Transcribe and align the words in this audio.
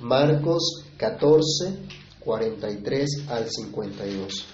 Marcos 0.00 0.86
14, 0.96 1.78
43 2.20 3.26
al 3.28 3.46
52. 3.48 4.46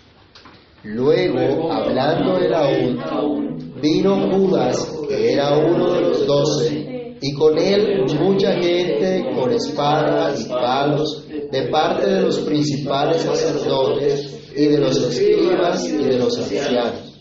Luego, 0.83 1.73
hablando 1.73 2.39
él 2.39 2.55
aún, 2.55 3.75
vino 3.81 4.31
Judas, 4.31 4.93
que 5.09 5.33
era 5.33 5.57
uno 5.57 5.93
de 5.93 6.01
los 6.01 6.27
doce, 6.27 7.17
y 7.21 7.33
con 7.35 7.59
él 7.59 8.05
mucha 8.19 8.53
gente 8.53 9.25
con 9.35 9.51
espadas 9.53 10.41
y 10.45 10.49
palos, 10.49 11.25
de 11.51 11.63
parte 11.69 12.07
de 12.07 12.21
los 12.21 12.39
principales 12.41 13.23
sacerdotes 13.23 14.51
y 14.55 14.67
de 14.67 14.79
los 14.79 14.97
escribas 14.97 15.89
y 15.89 15.97
de 15.97 16.19
los 16.19 16.39
ancianos. 16.39 17.21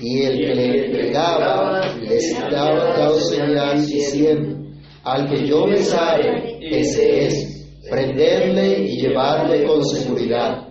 Y 0.00 0.22
el 0.22 0.38
que 0.38 0.54
le 0.54 0.86
entregaba 0.86 1.94
les 2.00 2.34
daba 2.50 3.12
señal 3.18 3.86
diciendo, 3.86 4.60
al 5.04 5.28
que 5.28 5.46
yo 5.46 5.66
besare, 5.66 6.58
ese 6.60 7.26
es, 7.26 7.49
prenderle 7.90 8.84
y 8.84 9.00
llevarle 9.02 9.64
con 9.64 9.84
seguridad. 9.84 10.68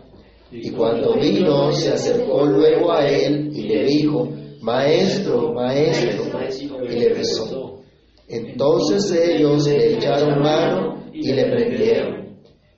Y 0.52 0.72
cuando 0.72 1.14
vino, 1.14 1.72
se 1.72 1.94
acercó 1.94 2.46
luego 2.46 2.92
a 2.92 3.08
él 3.08 3.52
y 3.54 3.68
le 3.68 3.84
dijo, 3.84 4.28
Maestro, 4.62 5.54
maestro, 5.54 6.24
y 6.90 7.00
le 7.00 7.14
besó. 7.14 7.82
Entonces 8.28 9.12
ellos 9.12 9.68
le 9.68 9.94
echaron 9.94 10.42
mano 10.42 11.04
y 11.14 11.32
le 11.32 11.46
prendieron. 11.46 12.20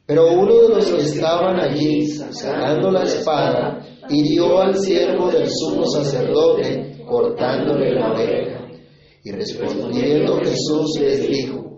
Pero 0.05 0.33
uno 0.33 0.67
de 0.67 0.75
los 0.75 0.85
que 0.91 1.01
estaban 1.01 1.59
allí, 1.59 2.05
sacando 2.07 2.91
la 2.91 3.03
espada, 3.03 3.85
hirió 4.09 4.59
al 4.59 4.77
siervo 4.77 5.31
del 5.31 5.47
sumo 5.49 5.85
sacerdote, 5.87 6.97
cortándole 7.07 7.95
la 7.95 8.11
oreja. 8.11 8.67
Y 9.23 9.31
respondiendo 9.31 10.37
Jesús 10.37 10.99
les 10.99 11.27
dijo, 11.29 11.70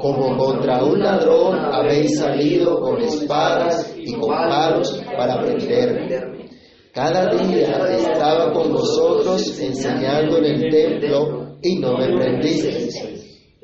como 0.00 0.36
contra 0.36 0.82
un 0.84 0.98
ladrón 1.00 1.58
habéis 1.58 2.18
salido 2.18 2.80
con 2.80 3.00
espadas 3.00 3.94
y 3.96 4.12
con 4.14 4.30
palos 4.30 5.02
para 5.16 5.40
prenderme. 5.40 6.48
Cada 6.92 7.26
día 7.36 7.86
estaba 7.90 8.52
con 8.52 8.72
vosotros 8.72 9.60
enseñando 9.60 10.38
en 10.38 10.44
el 10.44 10.70
templo 10.70 11.56
y 11.62 11.76
no 11.78 11.96
me 11.96 12.16
prendisteis. 12.16 13.00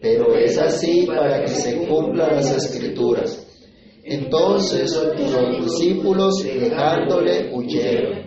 Pero 0.01 0.35
es 0.37 0.59
así 0.59 1.07
para 1.07 1.41
que 1.41 1.49
se 1.49 1.87
cumplan 1.87 2.37
las 2.37 2.57
escrituras. 2.57 3.45
Entonces 4.05 4.95
los 4.95 5.65
discípulos 5.65 6.45
dejándole 6.45 7.51
huyeron. 7.53 8.25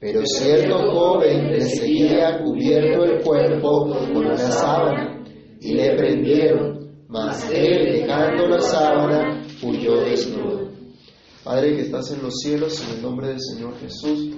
Pero 0.00 0.24
cierto 0.24 0.78
joven 0.78 1.50
le 1.50 1.60
seguía 1.60 2.40
cubierto 2.42 3.04
el 3.04 3.22
cuerpo 3.22 3.88
con 3.88 4.16
una 4.16 4.36
sábana 4.36 5.22
y 5.60 5.74
le 5.74 5.94
prendieron, 5.94 6.79
mas 7.10 7.50
él 7.50 8.00
dejando 8.00 8.48
la 8.48 8.60
sábana 8.60 9.42
huyó 9.62 10.00
desnudo. 10.00 10.70
Padre 11.44 11.76
que 11.76 11.82
estás 11.82 12.10
en 12.12 12.22
los 12.22 12.34
cielos, 12.38 12.80
en 12.82 12.96
el 12.96 13.02
nombre 13.02 13.28
del 13.28 13.40
Señor 13.40 13.78
Jesús, 13.80 14.34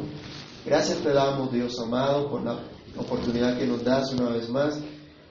gracias 0.64 0.98
te 0.98 1.12
damos 1.12 1.52
Dios 1.52 1.78
amado 1.78 2.30
por 2.30 2.42
la 2.42 2.58
oportunidad 2.96 3.58
que 3.58 3.66
nos 3.66 3.84
das 3.84 4.12
una 4.12 4.30
vez 4.30 4.48
más 4.48 4.80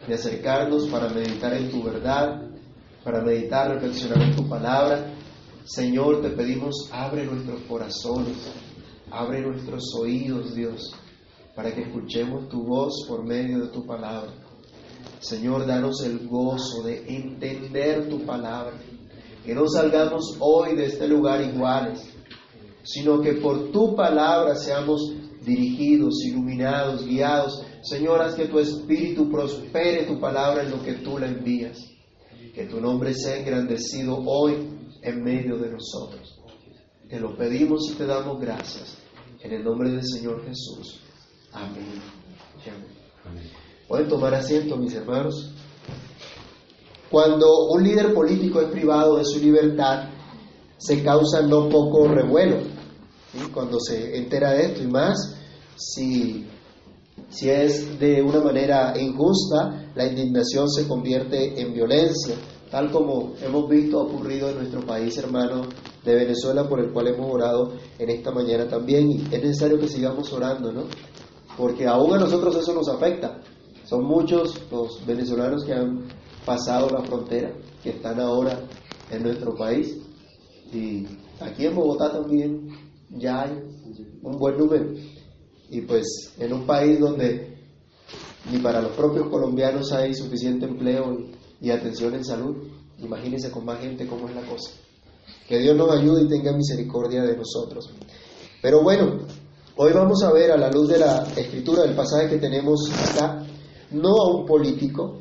de 0.08 0.14
acercarnos 0.14 0.88
para 0.88 1.10
meditar 1.10 1.54
en 1.54 1.72
tu 1.72 1.84
verdad, 1.84 2.42
para 3.04 3.22
meditar, 3.22 3.72
reflexionar 3.72 4.22
en 4.22 4.36
tu 4.36 4.48
palabra. 4.48 5.14
Señor, 5.66 6.22
te 6.22 6.30
pedimos, 6.30 6.90
abre 6.92 7.26
nuestros 7.26 7.62
corazones, 7.62 8.38
Abre 9.12 9.42
nuestros 9.42 9.94
oídos, 10.00 10.56
Dios, 10.56 10.96
para 11.54 11.76
que 11.76 11.82
escuchemos 11.82 12.48
tu 12.48 12.64
voz 12.64 13.06
por 13.10 13.26
medio 13.26 13.60
de 13.60 13.68
tu 13.68 13.86
palabra. 13.86 14.32
Señor, 15.22 15.68
danos 15.68 16.04
el 16.04 16.28
gozo 16.28 16.82
de 16.84 17.06
entender 17.08 18.10
tu 18.10 18.26
palabra. 18.26 18.74
Que 19.46 19.54
no 19.54 19.68
salgamos 19.68 20.36
hoy 20.40 20.76
de 20.76 20.86
este 20.88 21.08
lugar 21.08 21.42
iguales, 21.42 22.04
sino 22.84 23.22
que 23.22 23.34
por 23.34 23.72
tu 23.72 23.96
palabra 23.96 24.56
seamos 24.56 25.14
dirigidos, 25.46 26.24
iluminados, 26.26 27.06
guiados. 27.06 27.64
Señor, 27.84 28.22
haz 28.22 28.36
que 28.36 28.48
tu 28.48 28.60
espíritu 28.60 29.30
prospere 29.30 30.06
tu 30.06 30.20
palabra 30.20 30.64
en 30.64 30.72
lo 30.72 30.82
que 30.82 30.94
tú 30.94 31.18
la 31.18 31.28
envías. 31.28 31.88
Que 32.54 32.66
tu 32.66 32.82
nombre 32.82 33.14
sea 33.14 33.38
engrandecido 33.38 34.18
hoy 34.26 34.70
en 35.02 35.24
medio 35.24 35.58
de 35.58 35.72
nosotros. 35.72 36.40
Te 37.08 37.20
lo 37.20 37.38
pedimos 37.38 37.92
y 37.92 37.94
te 37.94 38.06
damos 38.06 38.40
gracias. 38.40 38.98
En 39.40 39.54
el 39.54 39.64
nombre 39.64 39.92
del 39.92 40.04
Señor 40.04 40.44
Jesús. 40.46 41.00
Amén. 41.52 42.02
Pueden 43.92 44.08
tomar 44.08 44.34
asiento, 44.34 44.78
mis 44.78 44.94
hermanos. 44.94 45.52
Cuando 47.10 47.68
un 47.72 47.84
líder 47.84 48.14
político 48.14 48.62
es 48.62 48.70
privado 48.70 49.18
de 49.18 49.26
su 49.26 49.38
libertad, 49.40 50.08
se 50.78 51.04
causa 51.04 51.42
no 51.42 51.68
poco 51.68 52.08
revuelo. 52.08 52.56
Cuando 53.54 53.82
se 53.82 54.16
entera 54.16 54.52
de 54.52 54.68
esto 54.68 54.82
y 54.82 54.88
más, 54.88 55.36
si, 55.76 56.48
si 57.28 57.50
es 57.50 58.00
de 58.00 58.22
una 58.22 58.40
manera 58.40 58.94
injusta, 58.98 59.92
la 59.94 60.08
indignación 60.08 60.70
se 60.70 60.88
convierte 60.88 61.62
en 61.62 61.74
violencia, 61.74 62.36
tal 62.70 62.94
como 62.94 63.34
hemos 63.42 63.68
visto 63.68 64.00
ocurrido 64.00 64.52
en 64.52 64.60
nuestro 64.60 64.86
país 64.86 65.18
hermano 65.18 65.64
de 66.06 66.16
Venezuela 66.16 66.64
por 66.64 66.80
el 66.80 66.94
cual 66.94 67.08
hemos 67.08 67.30
orado 67.30 67.74
en 68.00 68.10
esta 68.10 68.32
mañana 68.32 68.70
también. 68.70 69.12
Y 69.12 69.18
es 69.36 69.44
necesario 69.44 69.78
que 69.78 69.90
sigamos 69.90 70.32
orando, 70.32 70.72
¿no? 70.72 70.84
Porque 71.58 71.86
aún 71.86 72.14
a 72.14 72.20
nosotros 72.20 72.56
eso 72.56 72.74
nos 72.74 72.88
afecta. 72.88 73.42
Son 73.92 74.06
muchos 74.06 74.58
los 74.72 75.06
venezolanos 75.06 75.66
que 75.66 75.74
han 75.74 76.08
pasado 76.46 76.90
la 76.92 77.02
frontera, 77.02 77.52
que 77.84 77.90
están 77.90 78.22
ahora 78.22 78.58
en 79.10 79.22
nuestro 79.22 79.54
país. 79.54 79.98
Y 80.72 81.06
aquí 81.42 81.66
en 81.66 81.76
Bogotá 81.76 82.10
también 82.10 82.70
ya 83.10 83.42
hay 83.42 83.52
un 84.24 84.38
buen 84.38 84.58
número. 84.58 84.94
Y 85.70 85.82
pues 85.82 86.06
en 86.40 86.54
un 86.54 86.66
país 86.66 87.02
donde 87.02 87.58
ni 88.50 88.60
para 88.60 88.82
los 88.82 88.94
propios 88.94 89.28
colombianos 89.28 89.92
hay 89.92 90.16
suficiente 90.16 90.68
empleo 90.68 91.28
y, 91.60 91.70
atención 91.70 92.14
en 92.14 92.24
salud, 92.24 92.56
imagínense 92.98 93.52
con 93.52 93.66
más 93.66 93.82
gente 93.82 94.08
cómo 94.08 94.30
es 94.30 94.36
la 94.36 94.44
cosa. 94.44 94.72
Que 95.50 95.60
Dios 95.60 95.76
nos 95.76 95.92
ayude 95.92 96.24
y 96.24 96.30
tenga 96.30 96.54
misericordia 96.54 97.24
de 97.24 97.36
nosotros. 97.36 97.90
Pero 98.62 98.84
bueno, 98.84 99.18
hoy 99.76 99.92
vamos 99.92 100.24
a 100.24 100.32
ver 100.32 100.54
a 100.54 100.58
la 100.58 100.72
luz 100.72 100.88
de 100.88 100.98
la 100.98 101.28
escritura 101.36 101.82
del 101.82 101.94
pasaje 101.94 102.30
que 102.30 102.38
tenemos 102.38 102.90
acá, 103.10 103.46
no 103.92 104.10
a 104.10 104.36
un 104.36 104.46
político, 104.46 105.20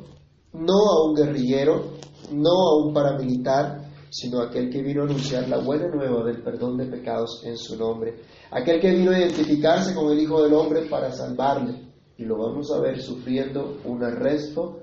no 0.53 0.73
a 0.73 1.05
un 1.05 1.15
guerrillero, 1.15 1.93
no 2.31 2.51
a 2.51 2.85
un 2.85 2.93
paramilitar, 2.93 3.91
sino 4.09 4.41
aquel 4.41 4.69
que 4.69 4.81
vino 4.81 5.01
a 5.01 5.05
anunciar 5.05 5.47
la 5.47 5.59
buena 5.59 5.87
nueva 5.87 6.23
del 6.25 6.43
perdón 6.43 6.77
de 6.77 6.85
pecados 6.85 7.41
en 7.45 7.57
su 7.57 7.77
nombre, 7.77 8.21
aquel 8.51 8.79
que 8.79 8.91
vino 8.91 9.11
a 9.11 9.19
identificarse 9.19 9.95
con 9.95 10.11
el 10.11 10.19
Hijo 10.19 10.41
del 10.43 10.53
Hombre 10.53 10.83
para 10.89 11.11
salvarle, 11.11 11.91
y 12.17 12.25
lo 12.25 12.37
vamos 12.37 12.71
a 12.71 12.79
ver 12.79 13.01
sufriendo 13.01 13.77
un 13.85 14.03
arresto 14.03 14.79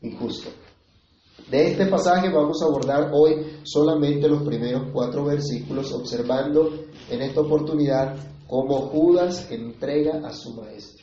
injusto. 0.00 0.50
De 1.50 1.72
este 1.72 1.86
pasaje 1.86 2.30
vamos 2.30 2.62
a 2.62 2.66
abordar 2.66 3.10
hoy 3.12 3.60
solamente 3.62 4.28
los 4.28 4.42
primeros 4.42 4.90
cuatro 4.92 5.24
versículos, 5.24 5.92
observando 5.92 6.70
en 7.10 7.22
esta 7.22 7.42
oportunidad 7.42 8.16
cómo 8.46 8.88
Judas 8.88 9.50
entrega 9.50 10.26
a 10.26 10.32
su 10.32 10.54
maestro. 10.54 11.01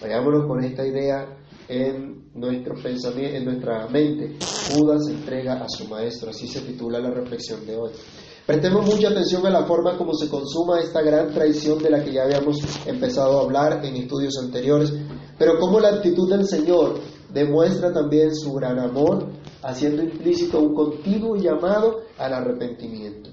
Vayámonos 0.00 0.46
con 0.46 0.62
esta 0.62 0.86
idea 0.86 1.26
en 1.68 2.30
nuestro 2.34 2.74
pensamiento, 2.74 3.36
en 3.36 3.44
nuestra 3.44 3.86
mente. 3.88 4.36
Judas 4.70 5.08
entrega 5.08 5.54
a 5.54 5.68
su 5.68 5.86
maestro, 5.88 6.30
así 6.30 6.46
se 6.46 6.60
titula 6.60 6.98
la 6.98 7.10
reflexión 7.10 7.66
de 7.66 7.76
hoy. 7.76 7.90
Prestemos 8.46 8.86
mucha 8.86 9.08
atención 9.08 9.44
a 9.46 9.50
la 9.50 9.64
forma 9.64 9.96
como 9.96 10.14
se 10.14 10.28
consuma 10.28 10.80
esta 10.80 11.02
gran 11.02 11.32
traición 11.32 11.78
de 11.82 11.90
la 11.90 12.04
que 12.04 12.12
ya 12.12 12.24
habíamos 12.24 12.58
empezado 12.86 13.40
a 13.40 13.42
hablar 13.42 13.84
en 13.84 13.96
estudios 13.96 14.38
anteriores, 14.38 14.92
pero 15.38 15.58
cómo 15.58 15.80
la 15.80 15.88
actitud 15.88 16.30
del 16.30 16.46
Señor 16.46 17.00
demuestra 17.32 17.92
también 17.92 18.34
su 18.34 18.52
gran 18.52 18.78
amor, 18.78 19.26
haciendo 19.62 20.02
implícito 20.02 20.60
un 20.60 20.74
continuo 20.74 21.36
llamado 21.36 22.02
al 22.18 22.34
arrepentimiento. 22.34 23.30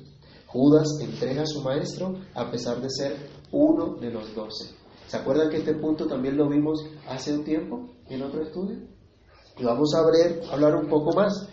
Judas 0.48 0.88
entrega 1.02 1.44
a 1.44 1.48
su 1.48 1.62
maestro 1.62 2.16
a 2.34 2.50
pesar 2.50 2.82
de 2.82 2.90
ser 2.90 3.16
uno 3.52 3.98
de 4.00 4.12
los 4.12 4.34
doce. 4.34 4.83
¿Se 5.08 5.18
acuerdan 5.18 5.50
que 5.50 5.58
este 5.58 5.74
punto 5.76 6.08
también 6.08 6.38
lo 6.38 6.50
vimos 6.50 6.86
hace 7.08 7.34
un 7.34 7.44
tiempo 7.44 7.90
en 8.10 8.22
otro 8.24 8.44
estudio? 8.44 8.78
Y 9.58 9.64
vamos 9.64 9.94
a 9.94 10.54
hablar 10.54 10.76
un 10.76 10.88
poco 10.88 11.14
más. 11.14 11.48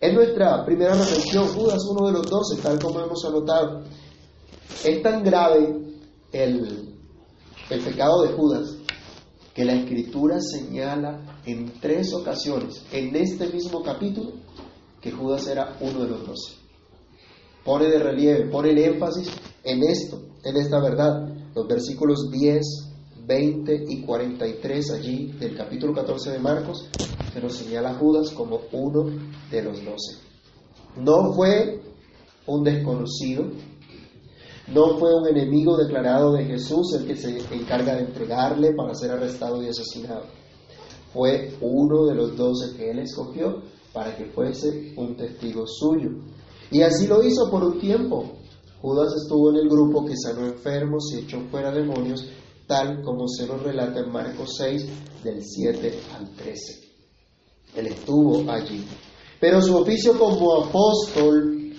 En 0.00 0.14
nuestra 0.14 0.64
primera 0.64 0.94
reflexión, 0.94 1.46
Judas, 1.48 1.82
uno 1.90 2.06
de 2.06 2.12
los 2.12 2.26
doce, 2.28 2.60
tal 2.62 2.78
como 2.78 3.00
hemos 3.00 3.24
anotado, 3.24 3.82
es 4.84 5.02
tan 5.02 5.22
grave 5.22 5.76
el, 6.32 6.94
el 7.70 7.80
pecado 7.80 8.22
de 8.22 8.32
Judas 8.32 8.76
que 9.54 9.64
la 9.64 9.74
escritura 9.74 10.40
señala 10.40 11.40
en 11.46 11.80
tres 11.80 12.12
ocasiones, 12.12 12.84
en 12.92 13.14
este 13.14 13.46
mismo 13.48 13.82
capítulo, 13.82 14.32
que 15.00 15.12
Judas 15.12 15.46
era 15.46 15.76
uno 15.80 16.00
de 16.00 16.08
los 16.08 16.26
doce. 16.26 16.56
Pone 17.64 17.86
de 17.86 17.98
relieve, 17.98 18.50
pone 18.50 18.70
el 18.70 18.78
énfasis 18.78 19.30
en 19.62 19.82
esto, 19.84 20.20
en 20.44 20.56
esta 20.56 20.80
verdad. 20.80 21.28
Los 21.54 21.68
versículos 21.68 22.30
10, 22.32 22.62
20 23.26 23.84
y 23.88 24.02
43 24.02 24.90
allí 24.90 25.32
del 25.38 25.56
capítulo 25.56 25.94
14 25.94 26.32
de 26.32 26.38
Marcos, 26.40 26.88
se 27.32 27.40
nos 27.40 27.54
señala 27.54 27.90
a 27.90 27.94
Judas 27.94 28.30
como 28.30 28.60
uno 28.72 29.04
de 29.50 29.62
los 29.62 29.84
doce. 29.84 30.18
No 30.96 31.32
fue 31.32 31.80
un 32.46 32.64
desconocido, 32.64 33.44
no 34.66 34.98
fue 34.98 35.14
un 35.14 35.28
enemigo 35.28 35.76
declarado 35.76 36.32
de 36.32 36.44
Jesús 36.44 36.92
el 36.98 37.06
que 37.06 37.16
se 37.16 37.38
encarga 37.54 37.94
de 37.94 38.02
entregarle 38.02 38.74
para 38.74 38.94
ser 38.94 39.12
arrestado 39.12 39.62
y 39.62 39.68
asesinado. 39.68 40.24
Fue 41.12 41.54
uno 41.60 42.06
de 42.06 42.16
los 42.16 42.36
doce 42.36 42.76
que 42.76 42.90
él 42.90 42.98
escogió 42.98 43.62
para 43.92 44.16
que 44.16 44.24
fuese 44.26 44.92
un 44.96 45.16
testigo 45.16 45.64
suyo. 45.66 46.10
Y 46.72 46.82
así 46.82 47.06
lo 47.06 47.22
hizo 47.22 47.48
por 47.48 47.62
un 47.62 47.78
tiempo. 47.78 48.32
Judas 48.84 49.14
estuvo 49.16 49.48
en 49.48 49.56
el 49.56 49.68
grupo 49.70 50.04
que 50.04 50.12
sanó 50.14 50.44
enfermos 50.44 51.10
y 51.14 51.20
echó 51.20 51.40
fuera 51.50 51.72
demonios, 51.72 52.28
tal 52.66 53.00
como 53.00 53.26
se 53.28 53.46
nos 53.46 53.62
relata 53.62 54.00
en 54.00 54.12
Marcos 54.12 54.56
6, 54.58 54.86
del 55.24 55.42
7 55.42 56.00
al 56.14 56.28
13. 56.36 56.80
Él 57.76 57.86
estuvo 57.86 58.50
allí. 58.52 58.84
Pero 59.40 59.62
su 59.62 59.74
oficio 59.74 60.18
como 60.18 60.64
apóstol 60.64 61.72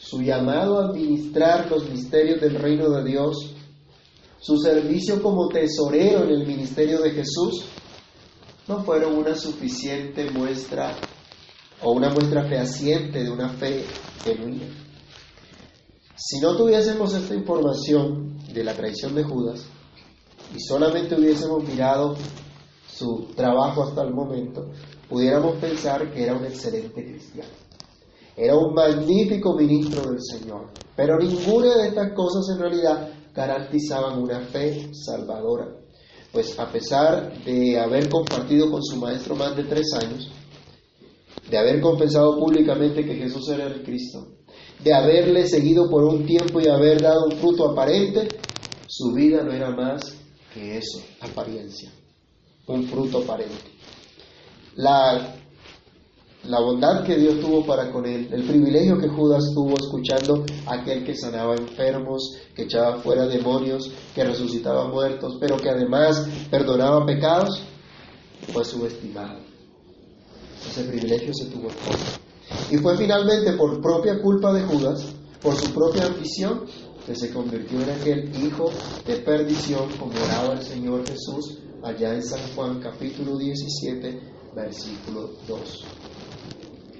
su 0.00 0.22
llamado 0.22 0.78
a 0.78 0.84
administrar 0.90 1.68
los 1.68 1.90
misterios 1.90 2.40
del 2.40 2.54
reino 2.54 2.88
de 2.88 3.02
Dios, 3.02 3.50
su 4.38 4.56
servicio 4.58 5.20
como 5.20 5.48
tesorero 5.48 6.22
en 6.22 6.30
el 6.30 6.46
ministerio 6.46 7.00
de 7.00 7.10
Jesús, 7.10 7.64
no 8.68 8.84
fueron 8.84 9.16
una 9.16 9.34
suficiente 9.34 10.30
muestra 10.30 10.94
o 11.82 11.90
una 11.90 12.10
muestra 12.10 12.44
fehaciente 12.44 13.24
de 13.24 13.30
una 13.30 13.48
fe 13.48 13.82
genuina. 14.22 14.83
Si 16.26 16.40
no 16.40 16.56
tuviésemos 16.56 17.12
esta 17.12 17.34
información 17.34 18.38
de 18.50 18.64
la 18.64 18.72
traición 18.72 19.14
de 19.14 19.24
Judas 19.24 19.62
y 20.56 20.58
solamente 20.58 21.16
hubiésemos 21.16 21.62
mirado 21.64 22.16
su 22.88 23.26
trabajo 23.36 23.82
hasta 23.82 24.00
el 24.04 24.14
momento, 24.14 24.70
pudiéramos 25.06 25.56
pensar 25.56 26.10
que 26.10 26.22
era 26.22 26.34
un 26.34 26.46
excelente 26.46 27.04
cristiano. 27.04 27.50
Era 28.34 28.56
un 28.56 28.72
magnífico 28.72 29.54
ministro 29.54 30.10
del 30.10 30.22
Señor, 30.22 30.70
pero 30.96 31.18
ninguna 31.18 31.76
de 31.76 31.88
estas 31.88 32.14
cosas 32.14 32.48
en 32.54 32.58
realidad 32.58 33.10
garantizaban 33.34 34.18
una 34.18 34.40
fe 34.46 34.88
salvadora. 34.94 35.76
Pues 36.32 36.58
a 36.58 36.72
pesar 36.72 37.44
de 37.44 37.78
haber 37.78 38.08
compartido 38.08 38.70
con 38.70 38.82
su 38.82 38.96
maestro 38.96 39.36
más 39.36 39.54
de 39.54 39.64
tres 39.64 39.92
años, 39.92 40.32
de 41.50 41.58
haber 41.58 41.82
confesado 41.82 42.38
públicamente 42.38 43.04
que 43.04 43.14
Jesús 43.14 43.46
era 43.50 43.66
el 43.66 43.82
Cristo, 43.82 44.26
de 44.82 44.92
haberle 44.92 45.46
seguido 45.46 45.88
por 45.88 46.04
un 46.04 46.26
tiempo 46.26 46.60
y 46.60 46.68
haber 46.68 47.00
dado 47.00 47.26
un 47.26 47.32
fruto 47.38 47.70
aparente, 47.70 48.28
su 48.86 49.12
vida 49.12 49.42
no 49.42 49.52
era 49.52 49.70
más 49.70 50.16
que 50.52 50.78
eso, 50.78 51.00
apariencia, 51.20 51.90
un 52.66 52.84
fruto 52.84 53.18
aparente. 53.18 53.72
La 54.76 55.34
la 56.48 56.60
bondad 56.60 57.04
que 57.04 57.16
Dios 57.16 57.40
tuvo 57.40 57.64
para 57.64 57.90
con 57.90 58.04
él, 58.04 58.28
el 58.30 58.42
privilegio 58.42 58.98
que 58.98 59.08
Judas 59.08 59.44
tuvo 59.54 59.76
escuchando 59.76 60.44
a 60.66 60.74
aquel 60.74 61.02
que 61.02 61.16
sanaba 61.16 61.54
enfermos, 61.54 62.36
que 62.54 62.64
echaba 62.64 62.98
fuera 62.98 63.26
demonios, 63.26 63.90
que 64.14 64.24
resucitaba 64.24 64.86
muertos, 64.88 65.38
pero 65.40 65.56
que 65.56 65.70
además 65.70 66.28
perdonaba 66.50 67.06
pecados, 67.06 67.62
fue 68.52 68.62
subestimado. 68.62 69.38
Ese 70.68 70.84
privilegio 70.84 71.32
se 71.32 71.46
tuvo 71.46 71.68
en. 71.68 72.23
Y 72.70 72.76
fue 72.78 72.96
finalmente 72.96 73.52
por 73.52 73.80
propia 73.80 74.20
culpa 74.20 74.52
de 74.52 74.62
Judas, 74.62 75.14
por 75.40 75.54
su 75.54 75.72
propia 75.72 76.06
ambición, 76.06 76.64
que 77.06 77.14
se 77.14 77.30
convirtió 77.30 77.80
en 77.82 77.90
aquel 77.90 78.44
hijo 78.44 78.70
de 79.06 79.16
perdición 79.16 79.88
como 79.98 80.12
oraba 80.12 80.54
el 80.54 80.62
Señor 80.62 81.06
Jesús 81.06 81.58
allá 81.82 82.14
en 82.14 82.22
San 82.22 82.40
Juan 82.54 82.80
capítulo 82.80 83.36
17, 83.36 84.20
versículo 84.54 85.30
2 85.46 85.84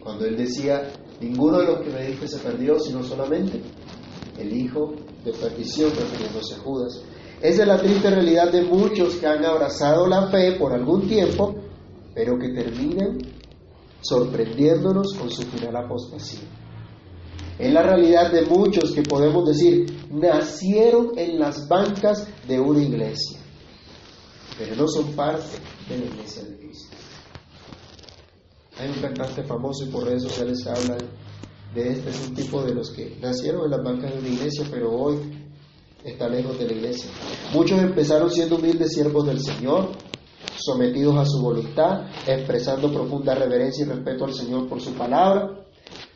cuando 0.05 0.27
él 0.27 0.37
decía, 0.37 0.83
ninguno 1.21 1.61
de 1.61 1.67
los 1.67 1.81
que 1.81 1.91
me 1.91 2.07
dije 2.07 2.29
se 2.29 2.39
perdió, 2.39 2.79
sino 2.79 3.03
solamente 3.03 3.63
el 4.39 4.55
hijo 4.55 4.93
de 5.25 5.33
perdición, 5.33 5.91
refiriéndose 5.91 6.55
a 6.55 6.59
Judas. 6.59 7.03
Esa 7.41 7.63
es 7.63 7.69
la 7.69 7.81
triste 7.81 8.11
realidad 8.11 8.53
de 8.53 8.63
muchos 8.63 9.15
que 9.15 9.27
han 9.27 9.45
abrazado 9.45 10.07
la 10.07 10.29
fe 10.29 10.53
por 10.59 10.75
algún 10.75 11.09
tiempo, 11.09 11.55
pero 12.15 12.39
que 12.39 12.51
terminan 12.51 13.19
sorprendiéndonos 14.05 15.15
con 15.15 15.31
su 15.31 15.43
final 15.43 15.77
apostasía. 15.77 16.49
Es 17.59 17.73
la 17.73 17.83
realidad 17.83 18.33
de 18.33 18.43
muchos 18.43 18.93
que 18.93 19.03
podemos 19.03 19.47
decir 19.47 20.09
nacieron 20.11 21.13
en 21.17 21.39
las 21.39 21.69
bancas 21.69 22.27
de 22.47 22.61
una 22.61 22.83
iglesia, 22.83 23.39
pero 24.59 24.77
no 24.77 24.89
son 24.89 25.13
parte 25.13 25.57
de 25.89 25.99
la 25.99 26.05
iglesia 26.05 26.43
de 26.43 26.57
Cristo. 26.59 26.97
Hay 28.79 28.89
un 28.89 29.01
cantante 29.01 29.45
famoso 29.45 29.85
y 29.85 29.89
por 29.89 30.05
redes 30.05 30.25
sociales 30.25 30.67
habla 30.67 30.97
de 31.75 31.89
este, 31.93 32.11
es 32.11 32.29
un 32.29 32.35
tipo 32.35 32.63
de 32.63 32.75
los 32.75 32.91
que 32.91 33.17
nacieron 33.21 33.65
en 33.65 33.71
las 33.71 33.83
bancas 33.85 34.13
de 34.13 34.19
una 34.19 34.29
iglesia, 34.29 34.67
pero 34.71 34.93
hoy 34.93 35.17
está 36.05 36.29
lejos 36.29 36.59
de 36.59 36.67
la 36.67 36.73
iglesia. 36.73 37.11
Muchos 37.53 37.81
empezaron 37.81 38.31
siendo 38.31 38.57
humildes 38.57 38.93
siervos 38.93 39.27
del 39.27 39.41
Señor, 39.41 39.91
sometidos 40.65 41.17
a 41.17 41.27
su 41.27 41.41
voluntad, 41.41 42.07
expresando 42.27 42.93
profunda 42.93 43.35
reverencia 43.35 43.85
y 43.85 43.89
respeto 43.89 44.25
al 44.25 44.35
Señor 44.35 44.69
por 44.69 44.81
su 44.81 44.93
palabra, 44.95 45.65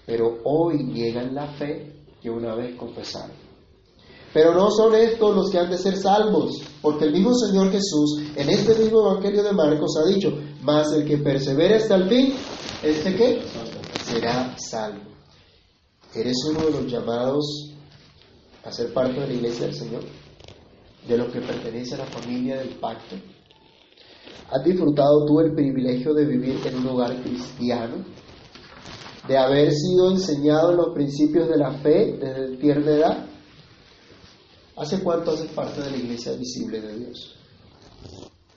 pero 0.06 0.38
hoy 0.44 0.84
niegan 0.84 1.34
la 1.34 1.46
fe 1.46 2.04
que 2.20 2.30
una 2.30 2.54
vez 2.54 2.76
confesaron. 2.76 3.36
Pero 4.32 4.54
no 4.54 4.70
son 4.70 4.94
estos 4.94 5.34
los 5.34 5.50
que 5.50 5.58
han 5.58 5.70
de 5.70 5.78
ser 5.78 5.96
salvos, 5.96 6.62
porque 6.82 7.06
el 7.06 7.12
mismo 7.12 7.34
Señor 7.34 7.70
Jesús, 7.70 8.20
en 8.36 8.48
este 8.50 8.74
mismo 8.74 9.00
Evangelio 9.00 9.42
de 9.42 9.52
Marcos, 9.52 9.96
ha 9.96 10.06
dicho, 10.06 10.32
mas 10.62 10.92
el 10.92 11.06
que 11.06 11.18
persevere 11.18 11.76
hasta 11.76 11.96
el 11.96 12.08
fin, 12.08 12.34
¿este 12.82 13.14
qué? 13.14 13.42
Será 14.02 14.56
salvo. 14.58 15.08
¿Eres 16.14 16.36
uno 16.48 16.60
de 16.66 16.70
los 16.70 16.86
llamados 16.86 17.74
a 18.64 18.72
ser 18.72 18.92
parte 18.92 19.20
de 19.20 19.26
la 19.26 19.32
iglesia 19.32 19.66
del 19.66 19.74
Señor? 19.74 20.02
¿De 21.06 21.16
los 21.16 21.32
que 21.32 21.40
pertenece 21.40 21.94
a 21.94 21.98
la 21.98 22.06
familia 22.06 22.58
del 22.58 22.70
pacto? 22.76 23.16
¿Has 24.50 24.64
disfrutado 24.64 25.26
tú 25.26 25.40
el 25.40 25.54
privilegio 25.54 26.14
de 26.14 26.24
vivir 26.24 26.66
en 26.66 26.76
un 26.76 26.88
hogar 26.88 27.20
cristiano? 27.22 28.04
¿De 29.26 29.36
haber 29.36 29.72
sido 29.72 30.10
enseñado 30.10 30.70
en 30.70 30.76
los 30.78 30.94
principios 30.94 31.48
de 31.48 31.58
la 31.58 31.72
fe 31.72 32.18
desde 32.18 32.56
tierna 32.56 32.90
edad? 32.92 33.26
¿Hace 34.76 35.02
cuánto 35.02 35.32
haces 35.32 35.50
parte 35.52 35.82
de 35.82 35.90
la 35.90 35.96
iglesia 35.96 36.32
visible 36.32 36.80
de 36.80 36.98
Dios? 36.98 37.36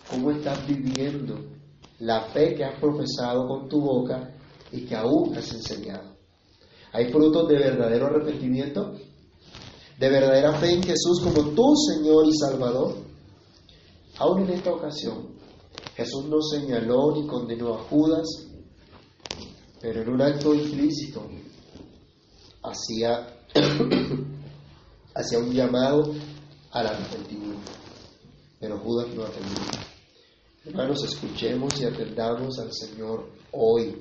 ¿Cómo 0.09 0.31
estás 0.31 0.65
viviendo 0.67 1.35
la 2.01 2.21
fe 2.21 2.55
que 2.55 2.63
has 2.63 2.79
profesado 2.79 3.47
con 3.47 3.69
tu 3.69 3.79
boca 3.79 4.33
y 4.71 4.85
que 4.85 4.95
aún 4.95 5.35
has 5.37 5.51
enseñado. 5.53 6.15
Hay 6.93 7.11
frutos 7.11 7.47
de 7.47 7.57
verdadero 7.57 8.07
arrepentimiento, 8.07 8.93
de 9.99 10.09
verdadera 10.09 10.53
fe 10.53 10.73
en 10.73 10.83
Jesús 10.83 11.21
como 11.23 11.51
tu 11.51 11.75
Señor 11.75 12.25
y 12.27 12.33
Salvador. 12.33 12.95
Aún 14.17 14.43
en 14.43 14.49
esta 14.51 14.73
ocasión, 14.73 15.30
Jesús 16.01 16.25
no 16.25 16.41
señaló 16.41 17.15
ni 17.15 17.27
condenó 17.27 17.75
a 17.75 17.83
Judas, 17.83 18.27
pero 19.79 20.01
en 20.01 20.09
un 20.09 20.21
acto 20.23 20.51
implícito 20.51 21.29
hacía, 22.63 23.45
hacía 25.13 25.39
un 25.39 25.53
llamado 25.53 26.11
al 26.71 26.87
arrepentimiento. 26.87 27.71
Pero 28.59 28.79
Judas 28.79 29.13
no 29.13 29.23
atendió. 29.23 29.63
Hermanos, 30.65 31.03
escuchemos 31.03 31.79
y 31.79 31.85
atendamos 31.85 32.57
al 32.57 32.73
Señor 32.73 33.29
hoy. 33.51 33.95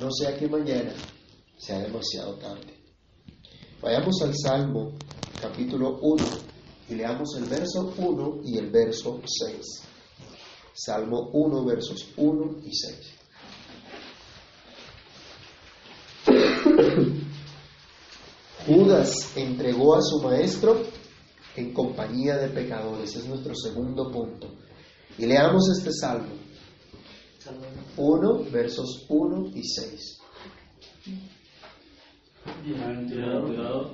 No 0.00 0.10
sea 0.10 0.36
que 0.36 0.46
mañana 0.46 0.92
sea 1.56 1.78
demasiado 1.78 2.34
tarde. 2.34 2.74
Vayamos 3.80 4.20
al 4.20 4.34
Salmo 4.36 4.92
capítulo 5.40 5.98
1 6.02 6.24
y 6.90 6.94
leamos 6.96 7.34
el 7.38 7.44
verso 7.44 7.94
1 7.96 8.40
y 8.44 8.58
el 8.58 8.70
verso 8.70 9.22
6. 9.24 9.93
Salmo 10.74 11.30
1, 11.32 11.64
versos 11.64 12.12
1 12.16 12.56
y 12.64 12.74
6. 12.74 13.14
Judas 18.66 19.36
entregó 19.36 19.94
a 19.94 20.02
su 20.02 20.20
maestro 20.20 20.82
en 21.54 21.72
compañía 21.72 22.36
de 22.38 22.48
pecadores. 22.48 23.14
Es 23.14 23.26
nuestro 23.26 23.54
segundo 23.54 24.10
punto. 24.10 24.48
Y 25.16 25.26
leamos 25.26 25.68
este 25.76 25.92
salmo. 25.92 26.34
1, 27.96 28.44
versos 28.50 29.06
1 29.08 29.50
y 29.54 29.62
6. 29.62 30.18
Bienaventurado. 32.64 33.92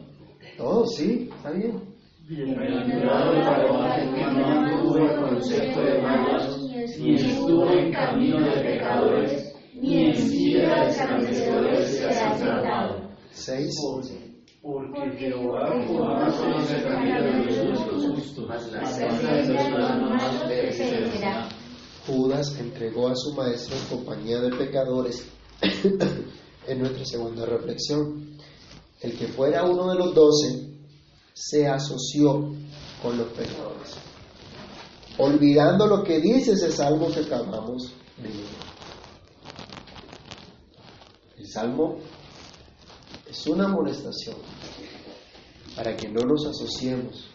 Oh, 0.59 0.87
sí, 0.87 1.29
está 1.37 1.51
bien. 1.51 1.91
Bienaventurado 2.29 3.33
el 3.33 4.15
que 4.15 4.25
no 4.25 4.83
tuvo 4.83 4.99
el 4.99 5.21
concepto 5.21 5.81
de 5.81 6.01
malos, 6.01 6.60
ni 7.01 7.15
estuvo 7.15 7.71
en 7.71 7.93
camino 7.93 8.41
de 8.41 8.61
pecadores, 8.61 9.55
ni 9.75 10.07
en 10.07 10.17
silla 10.17 10.85
de 10.85 10.91
escarnecedores 10.91 11.97
será 11.97 12.37
sentado. 12.37 13.11
6. 13.33 13.71
Porque 14.63 15.11
Jehová 15.19 15.71
conoce 15.87 16.77
el 16.77 16.83
camino 16.83 17.23
de 17.23 17.65
los 17.65 17.79
justos, 17.79 18.47
mas 18.47 18.71
la 18.73 18.85
senda 18.85 19.35
de 19.37 19.49
los 19.49 19.71
malos 19.71 21.51
Judas 22.07 22.57
entregó 22.59 23.09
a 23.09 23.15
su 23.15 23.33
maestro 23.35 23.77
en 23.77 23.85
compañía 23.97 24.41
de 24.41 24.51
pecadores 24.57 25.25
es 26.67 26.79
nuestra 26.79 27.05
segunda 27.05 27.47
reflexión. 27.47 28.37
El 29.01 29.17
que 29.17 29.29
fuera 29.29 29.65
uno 29.65 29.89
de 29.91 29.95
los 29.97 30.15
doce 30.15 30.71
se 31.33 31.67
asoció 31.67 32.53
con 33.03 33.17
los 33.17 33.29
pecadores, 33.29 33.97
olvidando 35.21 35.87
lo 35.87 36.03
que 36.03 36.21
dice 36.21 36.53
ese 36.53 36.73
salmo 36.73 37.09
que 37.13 37.21
acabamos 37.21 37.93
de 38.17 38.29
leer. 38.29 38.71
El 41.37 41.47
salmo 41.47 41.99
es 43.29 43.47
una 43.47 43.67
amonestación 43.67 44.37
para 45.77 45.97
que 45.97 46.09
no 46.09 46.23
nos 46.23 46.47
asociemos 46.47 47.29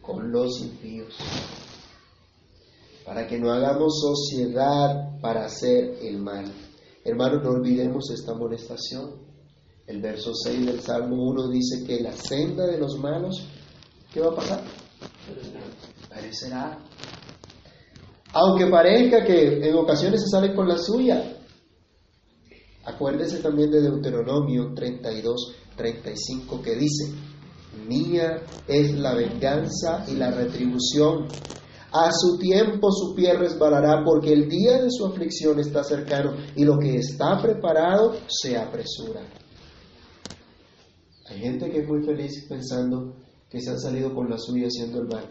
con 0.00 0.32
los 0.32 0.60
impíos, 0.60 1.14
para 3.04 3.26
que 3.26 3.38
no 3.38 3.52
hagamos 3.52 4.00
sociedad 4.00 5.20
para 5.20 5.44
hacer 5.44 5.98
el 6.02 6.18
mal. 6.18 6.52
Hermanos, 7.04 7.42
no 7.42 7.50
olvidemos 7.50 8.10
esta 8.10 8.32
amonestación. 8.32 9.22
El 9.86 10.00
verso 10.00 10.32
6 10.34 10.66
del 10.66 10.80
Salmo 10.80 11.16
1 11.30 11.48
dice 11.48 11.84
que 11.84 12.00
la 12.00 12.12
senda 12.12 12.66
de 12.66 12.78
los 12.78 12.98
malos, 12.98 13.44
¿qué 14.12 14.20
va 14.20 14.32
a 14.32 14.36
pasar? 14.36 14.62
Parecerá. 16.22 16.78
Aunque 18.32 18.66
parezca 18.66 19.24
que 19.24 19.68
en 19.68 19.74
ocasiones 19.74 20.22
se 20.22 20.28
sale 20.28 20.54
con 20.54 20.68
la 20.68 20.78
suya. 20.78 21.36
Acuérdese 22.84 23.38
también 23.38 23.70
de 23.72 23.82
Deuteronomio 23.82 24.72
32, 24.72 25.56
35 25.76 26.62
que 26.62 26.76
dice, 26.76 27.12
Mía 27.88 28.40
es 28.68 28.94
la 28.94 29.14
venganza 29.14 30.04
y 30.08 30.14
la 30.14 30.30
retribución. 30.30 31.26
A 31.92 32.10
su 32.12 32.38
tiempo 32.38 32.90
su 32.92 33.14
pie 33.14 33.34
resbalará 33.34 34.02
porque 34.04 34.32
el 34.32 34.48
día 34.48 34.80
de 34.80 34.90
su 34.90 35.04
aflicción 35.04 35.58
está 35.58 35.82
cercano 35.82 36.34
y 36.54 36.64
lo 36.64 36.78
que 36.78 36.96
está 36.96 37.40
preparado 37.42 38.16
se 38.28 38.56
apresura. 38.56 39.22
Hay 41.28 41.38
gente 41.40 41.68
que 41.68 41.80
es 41.80 41.88
muy 41.88 42.02
feliz 42.04 42.46
pensando 42.48 43.16
que 43.50 43.60
se 43.60 43.70
han 43.70 43.78
salido 43.78 44.14
con 44.14 44.30
la 44.30 44.38
suya 44.38 44.68
haciendo 44.68 45.00
el 45.00 45.08
mal, 45.08 45.28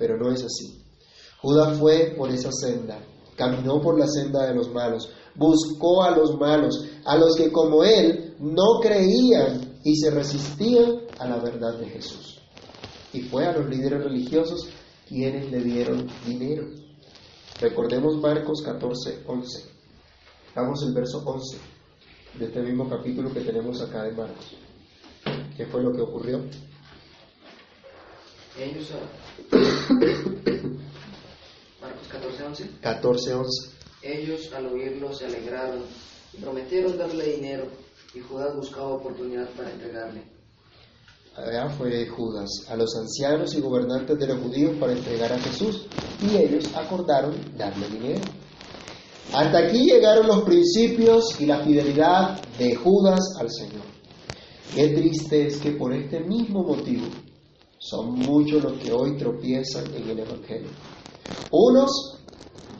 pero 0.00 0.16
no 0.16 0.32
es 0.32 0.42
así. 0.42 0.82
Judas 1.42 1.78
fue 1.78 2.14
por 2.16 2.30
esa 2.30 2.50
senda, 2.50 2.98
caminó 3.36 3.80
por 3.80 3.98
la 3.98 4.08
senda 4.08 4.46
de 4.46 4.54
los 4.54 4.72
malos, 4.72 5.10
buscó 5.36 6.02
a 6.02 6.16
los 6.16 6.38
malos, 6.40 6.86
a 7.04 7.16
los 7.16 7.36
que 7.36 7.52
como 7.52 7.84
él 7.84 8.34
no 8.40 8.80
creían 8.80 9.78
y 9.84 9.94
se 9.96 10.10
resistían 10.10 11.02
a 11.18 11.28
la 11.28 11.36
verdad 11.36 11.78
de 11.78 11.86
Jesús. 11.86 12.40
Y 13.12 13.22
fue 13.22 13.46
a 13.46 13.52
los 13.52 13.68
líderes 13.68 14.04
religiosos 14.04 14.68
quienes 15.06 15.50
le 15.50 15.60
dieron 15.60 16.06
dinero. 16.26 16.66
Recordemos 17.60 18.16
Marcos 18.16 18.62
14, 18.64 19.24
11. 19.26 19.64
Vamos 20.56 20.82
el 20.82 20.94
verso 20.94 21.22
11 21.26 21.58
de 22.38 22.46
este 22.46 22.62
mismo 22.62 22.88
capítulo 22.88 23.32
que 23.32 23.40
tenemos 23.40 23.82
acá 23.82 24.04
de 24.04 24.12
Marcos. 24.12 24.56
¿Qué 25.56 25.66
fue 25.66 25.82
lo 25.82 25.92
que 25.92 26.00
ocurrió? 26.00 26.40
Ellos, 28.58 28.88
Marcos 31.80 32.08
14, 32.10 32.42
11. 32.44 32.70
14, 32.80 33.34
11. 33.34 33.70
Ellos 34.02 34.52
al 34.54 34.66
oírlo 34.66 35.14
se 35.14 35.26
alegraron 35.26 35.82
y 36.32 36.38
prometieron 36.40 36.98
darle 36.98 37.36
dinero 37.36 37.68
y 38.14 38.20
Judas 38.20 38.56
buscaba 38.56 38.88
oportunidad 38.88 39.48
para 39.50 39.70
entregarle. 39.70 40.22
Allá 41.36 41.68
fue 41.70 42.06
Judas 42.08 42.66
a 42.68 42.76
los 42.76 42.96
ancianos 42.96 43.54
y 43.54 43.60
gobernantes 43.60 44.18
de 44.18 44.26
los 44.26 44.40
judíos 44.40 44.76
para 44.80 44.92
entregar 44.92 45.32
a 45.32 45.38
Jesús 45.38 45.86
y 46.20 46.36
ellos 46.36 46.64
acordaron 46.74 47.34
darle 47.56 47.88
dinero. 47.88 48.20
Hasta 49.32 49.58
aquí 49.58 49.84
llegaron 49.84 50.26
los 50.26 50.42
principios 50.42 51.40
y 51.40 51.46
la 51.46 51.62
fidelidad 51.62 52.42
de 52.58 52.74
Judas 52.74 53.20
al 53.38 53.48
Señor. 53.48 53.84
Qué 54.74 54.88
triste 54.88 55.46
es 55.46 55.58
que 55.58 55.70
por 55.72 55.94
este 55.94 56.20
mismo 56.20 56.64
motivo 56.64 57.06
son 57.80 58.12
muchos 58.12 58.62
los 58.62 58.74
que 58.74 58.92
hoy 58.92 59.16
tropiezan 59.16 59.86
en 59.94 60.10
el 60.10 60.18
Evangelio. 60.18 60.68
Unos 61.50 62.18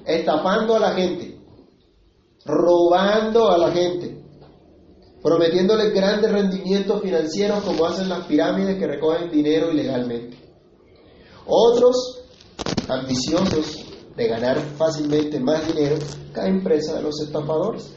estafando 0.04 0.76
a 0.76 0.78
la 0.78 0.92
gente, 0.92 1.40
robando 2.44 3.50
a 3.50 3.56
la 3.56 3.72
gente, 3.72 4.22
prometiéndoles 5.22 5.94
grandes 5.94 6.30
rendimientos 6.30 7.00
financieros 7.00 7.64
como 7.64 7.86
hacen 7.86 8.10
las 8.10 8.26
pirámides 8.26 8.78
que 8.78 8.86
recogen 8.86 9.30
dinero 9.30 9.72
ilegalmente. 9.72 10.36
Otros, 11.46 12.24
ambiciosos 12.86 13.86
de 14.14 14.28
ganar 14.28 14.58
fácilmente 14.76 15.40
más 15.40 15.66
dinero, 15.66 15.96
caen 16.34 16.62
presa 16.62 16.96
de 16.96 17.02
los 17.04 17.22
estafadores 17.22 17.90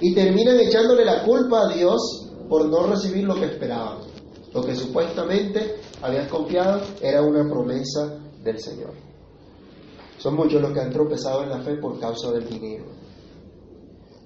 y 0.00 0.14
terminan 0.14 0.58
echándole 0.58 1.04
la 1.04 1.22
culpa 1.22 1.66
a 1.66 1.74
Dios 1.74 2.30
por 2.48 2.64
no 2.66 2.86
recibir 2.86 3.24
lo 3.24 3.34
que 3.34 3.44
esperaban. 3.44 4.09
Lo 4.52 4.64
que 4.64 4.74
supuestamente 4.74 5.76
habían 6.02 6.28
confiado 6.28 6.80
era 7.00 7.22
una 7.22 7.48
promesa 7.48 8.18
del 8.42 8.58
Señor. 8.58 8.92
Son 10.18 10.34
muchos 10.34 10.60
los 10.60 10.72
que 10.72 10.80
han 10.80 10.90
tropezado 10.90 11.44
en 11.44 11.50
la 11.50 11.60
fe 11.60 11.76
por 11.76 11.98
causa 12.00 12.32
del 12.32 12.48
dinero. 12.48 12.84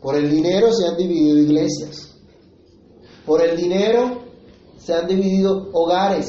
Por 0.00 0.16
el 0.16 0.30
dinero 0.30 0.72
se 0.72 0.86
han 0.86 0.96
dividido 0.96 1.38
iglesias. 1.38 2.18
Por 3.24 3.42
el 3.42 3.56
dinero 3.56 4.22
se 4.76 4.94
han 4.94 5.06
dividido 5.06 5.70
hogares. 5.72 6.28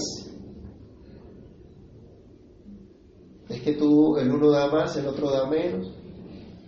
Es 3.49 3.61
que 3.61 3.73
tú, 3.73 4.17
el 4.17 4.31
uno 4.31 4.49
da 4.49 4.69
más, 4.69 4.95
el 4.97 5.07
otro 5.07 5.29
da 5.29 5.47
menos. 5.49 5.91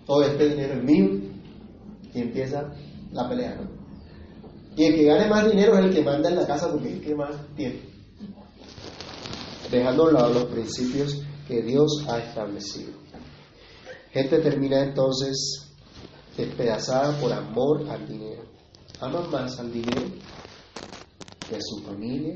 Todo 0.05 0.23
este 0.23 0.49
dinero 0.49 0.73
es 0.73 0.83
mío. 0.83 1.21
Y 2.13 2.21
empieza 2.21 2.73
la 3.11 3.27
pelea, 3.27 3.55
¿no? 3.55 3.76
Y 4.77 4.85
el 4.85 4.95
que 4.95 5.05
gane 5.05 5.27
más 5.27 5.49
dinero 5.49 5.75
es 5.75 5.85
el 5.85 5.93
que 5.93 6.03
manda 6.03 6.29
en 6.29 6.35
la 6.35 6.45
casa 6.45 6.71
porque 6.71 6.89
es 6.89 6.93
el 6.93 7.01
que 7.01 7.15
más 7.15 7.31
tiene. 7.55 7.81
Dejando 9.71 10.03
a 10.03 10.07
un 10.07 10.13
lado 10.13 10.33
los 10.35 10.45
principios 10.45 11.19
que 11.47 11.63
Dios 11.63 12.05
ha 12.07 12.19
establecido. 12.19 12.91
Gente 14.11 14.37
termina 14.37 14.83
entonces 14.83 15.67
despedazada 16.37 17.19
por 17.19 17.33
amor 17.33 17.89
al 17.89 18.07
dinero. 18.07 18.43
Aman 19.01 19.31
más 19.31 19.59
al 19.59 19.73
dinero 19.73 20.03
que 21.49 21.55
a 21.55 21.59
su 21.59 21.83
familia, 21.83 22.35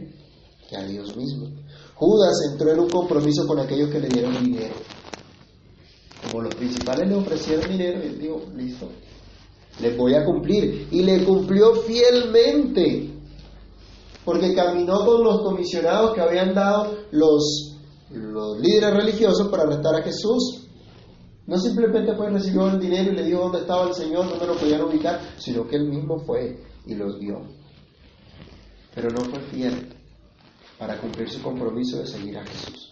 que 0.67 0.75
a 0.75 0.83
Dios 0.83 1.15
mismo. 1.15 1.47
Judas 1.93 2.37
entró 2.51 2.71
en 2.71 2.79
un 2.79 2.89
compromiso 2.89 3.45
con 3.45 3.59
aquellos 3.59 3.91
que 3.91 3.99
le 3.99 4.09
dieron 4.09 4.43
dinero. 4.43 4.73
Como 6.23 6.41
los 6.41 6.55
principales 6.55 7.07
le 7.07 7.15
ofrecieron 7.15 7.69
dinero, 7.69 8.01
él 8.01 8.17
dijo, 8.19 8.41
listo, 8.55 8.89
les 9.79 9.97
voy 9.97 10.15
a 10.15 10.25
cumplir. 10.25 10.87
Y 10.91 11.03
le 11.03 11.23
cumplió 11.23 11.75
fielmente, 11.75 13.09
porque 14.25 14.53
caminó 14.53 15.05
con 15.05 15.23
los 15.23 15.41
comisionados 15.41 16.13
que 16.13 16.21
habían 16.21 16.53
dado 16.53 16.97
los, 17.11 17.77
líderes 18.09 18.93
religiosos 18.93 19.47
para 19.47 19.63
arrestar 19.63 19.95
a 19.95 20.03
Jesús. 20.03 20.67
No 21.47 21.57
simplemente 21.57 22.15
fue 22.15 22.29
recibió 22.29 22.67
el 22.67 22.79
dinero 22.79 23.11
y 23.11 23.15
le 23.15 23.23
dijo 23.25 23.41
dónde 23.41 23.59
estaba 23.59 23.87
el 23.87 23.93
Señor, 23.93 24.29
dónde 24.29 24.45
lo 24.45 24.55
podían 24.55 24.83
ubicar, 24.83 25.19
sino 25.37 25.67
que 25.67 25.77
él 25.77 25.87
mismo 25.87 26.19
fue 26.19 26.61
y 26.85 26.95
los 26.95 27.19
dio. 27.19 27.41
Pero 28.93 29.09
no 29.09 29.21
fue 29.21 29.39
fiel 29.51 29.93
para 30.77 30.99
cumplir 30.99 31.29
su 31.29 31.41
compromiso 31.41 31.99
de 31.99 32.07
seguir 32.07 32.37
a 32.37 32.45
Jesús. 32.45 32.89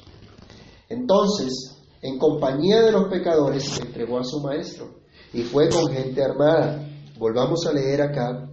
Entonces, 0.90 1.80
en 2.02 2.18
compañía 2.18 2.82
de 2.82 2.92
los 2.92 3.08
pecadores, 3.10 3.80
entregó 3.80 4.20
a 4.20 4.24
su 4.24 4.40
maestro 4.40 5.00
y 5.34 5.42
fue 5.44 5.70
con 5.70 5.92
gente 5.92 6.24
armada. 6.24 6.88
Volvamos 7.18 7.66
a 7.66 7.74
leer 7.74 8.02
acá 8.02 8.50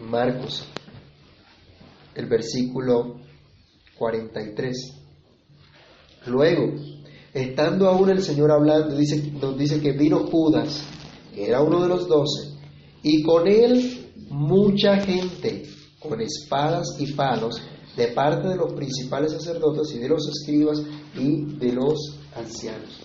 Marcos, 0.00 0.64
el 2.14 2.26
versículo 2.26 3.16
43. 3.98 4.94
Luego, 6.26 6.74
estando 7.32 7.88
aún 7.88 8.10
el 8.10 8.22
Señor 8.22 8.50
hablando, 8.50 8.96
dice, 8.96 9.30
nos 9.32 9.56
dice 9.56 9.80
que 9.80 9.92
vino 9.92 10.26
Judas, 10.26 10.84
que 11.34 11.46
era 11.46 11.62
uno 11.62 11.82
de 11.82 11.88
los 11.88 12.08
doce, 12.08 12.50
y 13.02 13.22
con 13.22 13.46
él 13.46 14.12
mucha 14.28 14.98
gente 14.98 15.64
con 16.00 16.20
espadas 16.20 16.96
y 16.98 17.12
palos 17.12 17.60
de 17.96 18.08
parte 18.08 18.48
de 18.48 18.56
los 18.56 18.72
principales 18.74 19.32
sacerdotes 19.32 19.94
y 19.94 19.98
de 19.98 20.08
los 20.08 20.28
escribas 20.28 20.82
y 21.14 21.56
de 21.56 21.72
los 21.72 22.18
ancianos. 22.34 23.00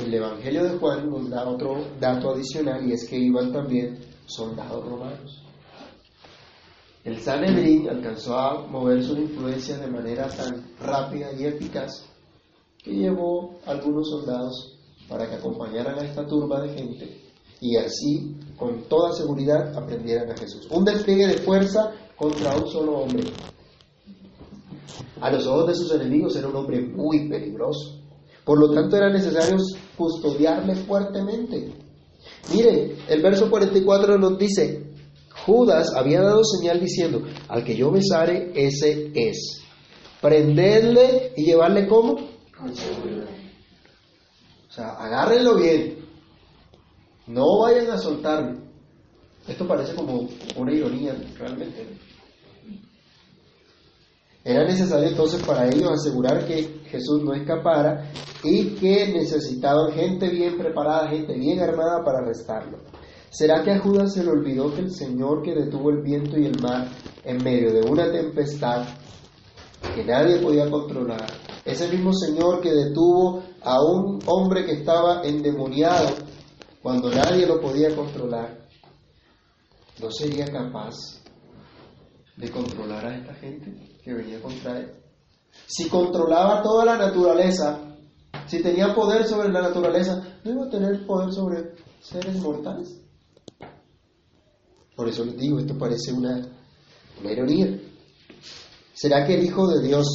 El 0.00 0.14
Evangelio 0.14 0.64
de 0.64 0.78
Juan 0.78 1.10
nos 1.10 1.28
da 1.28 1.48
otro 1.48 1.84
dato 2.00 2.30
adicional 2.30 2.88
y 2.88 2.92
es 2.92 3.08
que 3.08 3.18
iban 3.18 3.52
también 3.52 3.98
soldados 4.26 4.84
romanos. 4.88 5.42
El 7.04 7.20
Sanedrín 7.20 7.88
alcanzó 7.88 8.38
a 8.38 8.66
mover 8.66 9.02
su 9.02 9.16
influencia 9.16 9.76
de 9.76 9.88
manera 9.88 10.28
tan 10.28 10.64
rápida 10.80 11.32
y 11.32 11.44
eficaz 11.44 12.06
que 12.78 12.92
llevó 12.92 13.58
a 13.66 13.72
algunos 13.72 14.08
soldados 14.08 14.78
para 15.08 15.28
que 15.28 15.34
acompañaran 15.34 15.98
a 15.98 16.04
esta 16.04 16.26
turba 16.26 16.62
de 16.62 16.74
gente 16.74 17.22
y 17.60 17.76
así, 17.76 18.36
con 18.56 18.82
toda 18.88 19.12
seguridad, 19.12 19.76
aprendieran 19.76 20.30
a 20.32 20.36
Jesús. 20.36 20.66
Un 20.70 20.84
despliegue 20.84 21.28
de 21.28 21.38
fuerza 21.38 21.92
contra 22.16 22.56
un 22.56 22.66
solo 22.66 22.98
hombre. 22.98 23.24
A 25.20 25.30
los 25.30 25.46
ojos 25.46 25.68
de 25.68 25.74
sus 25.76 25.92
enemigos 25.92 26.34
era 26.34 26.48
un 26.48 26.56
hombre 26.56 26.80
muy 26.80 27.28
peligroso. 27.28 28.01
Por 28.44 28.58
lo 28.58 28.70
tanto, 28.70 28.96
era 28.96 29.10
necesario 29.10 29.56
custodiarle 29.96 30.74
fuertemente. 30.74 31.72
Miren, 32.52 32.96
el 33.08 33.22
verso 33.22 33.50
44 33.50 34.18
nos 34.18 34.38
dice, 34.38 34.92
Judas 35.46 35.92
había 35.94 36.22
dado 36.22 36.42
señal 36.44 36.80
diciendo, 36.80 37.22
al 37.48 37.64
que 37.64 37.76
yo 37.76 37.90
besare, 37.90 38.52
ese 38.54 39.10
es. 39.14 39.62
Prenderle 40.20 41.32
y 41.36 41.44
llevarle 41.44 41.88
como? 41.88 42.12
O 42.12 42.18
sea, 44.74 44.90
agárrenlo 44.90 45.56
bien. 45.56 45.98
No 47.26 47.60
vayan 47.60 47.90
a 47.90 47.98
soltarlo. 47.98 48.60
Esto 49.46 49.66
parece 49.66 49.94
como 49.94 50.28
una 50.56 50.72
ironía, 50.72 51.14
realmente. 51.38 51.86
Era 54.44 54.64
necesario 54.64 55.08
entonces 55.08 55.40
para 55.44 55.68
ellos 55.68 55.90
asegurar 55.90 56.44
que 56.46 56.80
Jesús 56.86 57.22
no 57.22 57.32
escapara 57.32 58.10
y 58.42 58.74
que 58.74 59.06
necesitaban 59.12 59.92
gente 59.92 60.28
bien 60.28 60.58
preparada, 60.58 61.08
gente 61.08 61.34
bien 61.34 61.60
armada 61.60 62.02
para 62.04 62.18
arrestarlo. 62.18 62.78
¿Será 63.30 63.62
que 63.62 63.70
a 63.70 63.78
Judas 63.78 64.12
se 64.12 64.24
le 64.24 64.30
olvidó 64.30 64.74
que 64.74 64.80
el 64.80 64.90
Señor 64.90 65.42
que 65.42 65.54
detuvo 65.54 65.90
el 65.90 66.02
viento 66.02 66.38
y 66.38 66.46
el 66.46 66.60
mar 66.60 66.88
en 67.24 67.42
medio 67.42 67.72
de 67.72 67.88
una 67.88 68.10
tempestad 68.10 68.84
que 69.94 70.04
nadie 70.04 70.38
podía 70.38 70.68
controlar, 70.68 71.26
ese 71.64 71.88
mismo 71.88 72.12
Señor 72.12 72.60
que 72.60 72.72
detuvo 72.72 73.42
a 73.62 73.80
un 73.80 74.18
hombre 74.26 74.64
que 74.64 74.72
estaba 74.72 75.22
endemoniado 75.22 76.08
cuando 76.82 77.10
nadie 77.10 77.46
lo 77.46 77.60
podía 77.60 77.94
controlar, 77.94 78.66
no 80.00 80.10
sería 80.10 80.46
capaz 80.46 80.94
de 82.36 82.50
controlar 82.50 83.06
a 83.06 83.16
esta 83.16 83.34
gente? 83.34 83.91
Que 84.02 84.12
venía 84.12 84.40
contra 84.40 84.78
él. 84.78 84.92
Si 85.66 85.88
controlaba 85.88 86.62
toda 86.62 86.84
la 86.84 86.96
naturaleza, 86.96 87.78
si 88.46 88.62
tenía 88.62 88.94
poder 88.94 89.26
sobre 89.26 89.50
la 89.50 89.62
naturaleza, 89.62 90.22
¿no 90.44 90.50
iba 90.50 90.66
a 90.66 90.70
tener 90.70 91.06
poder 91.06 91.32
sobre 91.32 91.74
seres 92.00 92.36
mortales? 92.36 93.00
Por 94.96 95.08
eso 95.08 95.24
les 95.24 95.36
digo, 95.36 95.58
esto 95.58 95.76
parece 95.78 96.12
una, 96.12 96.46
una 97.20 97.32
ironía. 97.32 97.78
¿Será 98.94 99.26
que 99.26 99.34
el 99.34 99.44
Hijo 99.44 99.66
de 99.68 99.86
Dios 99.86 100.06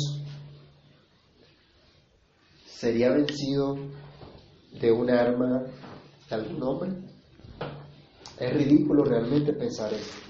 sería 2.65 3.09
vencido 3.11 3.75
de 4.79 4.91
un 4.91 5.09
arma 5.09 5.63
de 6.29 6.35
algún 6.35 6.63
hombre? 6.63 6.91
Es 8.39 8.53
ridículo 8.53 9.03
realmente 9.03 9.51
pensar 9.53 9.91
esto. 9.93 10.26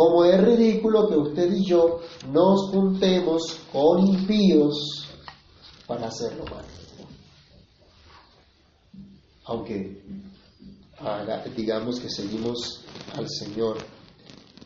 Como 0.00 0.24
es 0.24 0.42
ridículo 0.42 1.10
que 1.10 1.14
usted 1.14 1.52
y 1.52 1.62
yo 1.62 2.00
nos 2.32 2.70
juntemos 2.70 3.60
con 3.70 3.98
impíos 4.00 5.06
para 5.86 6.06
hacerlo 6.06 6.42
mal. 6.46 6.64
Aunque 9.44 10.02
digamos 11.54 12.00
que 12.00 12.08
seguimos 12.08 12.82
al 13.14 13.28
Señor, 13.28 13.76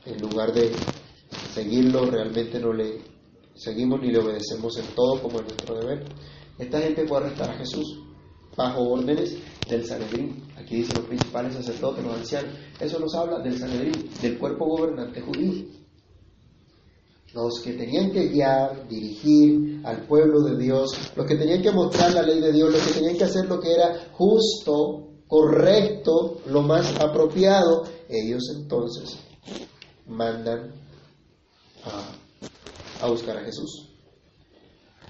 en 0.05 0.21
lugar 0.21 0.53
de 0.53 0.71
seguirlo, 1.53 2.09
realmente 2.09 2.61
no 2.61 2.73
le 2.73 3.03
seguimos 3.57 4.01
ni 4.03 4.13
le 4.13 4.21
obedecemos 4.21 4.79
en 4.79 4.87
todo 4.95 5.21
como 5.21 5.41
es 5.41 5.47
nuestro 5.47 5.81
deber. 5.81 6.05
Esta 6.61 6.81
gente 6.81 7.09
fue 7.09 7.19
a 7.19 7.21
arrestar 7.23 7.51
a 7.51 7.57
Jesús 7.57 8.04
bajo 8.57 8.83
órdenes 8.83 9.37
del 9.69 9.85
Sanedrín. 9.85 10.43
Aquí 10.57 10.77
dice 10.77 10.95
los 10.95 11.05
principales 11.05 11.55
sacerdotes, 11.55 12.05
los 12.05 12.15
ancianos. 12.15 12.53
Eso 12.81 12.99
nos 12.99 13.15
habla 13.15 13.39
del 13.41 13.59
Sanedrín, 13.59 14.11
del 14.21 14.39
cuerpo 14.39 14.67
gobernante 14.67 15.21
judío. 15.21 15.65
Los 17.33 17.61
que 17.61 17.73
tenían 17.73 18.13
que 18.13 18.29
guiar, 18.29 18.87
dirigir 18.89 19.81
al 19.85 20.07
pueblo 20.07 20.41
de 20.43 20.57
Dios, 20.57 20.97
los 21.17 21.27
que 21.27 21.35
tenían 21.35 21.63
que 21.63 21.73
mostrar 21.73 22.13
la 22.13 22.23
ley 22.23 22.41
de 22.41 22.53
Dios, 22.53 22.73
los 22.73 22.83
que 22.83 22.93
tenían 22.93 23.17
que 23.17 23.25
hacer 23.25 23.47
lo 23.47 23.61
que 23.61 23.73
era 23.73 24.09
justo, 24.13 25.09
correcto, 25.27 26.39
lo 26.47 26.63
más 26.63 27.01
apropiado, 27.01 27.85
ellos 28.09 28.53
entonces 28.55 29.19
mandan 30.07 30.73
a, 31.85 33.05
a 33.05 33.11
buscar 33.11 33.39
a 33.39 33.45
Jesús. 33.45 33.94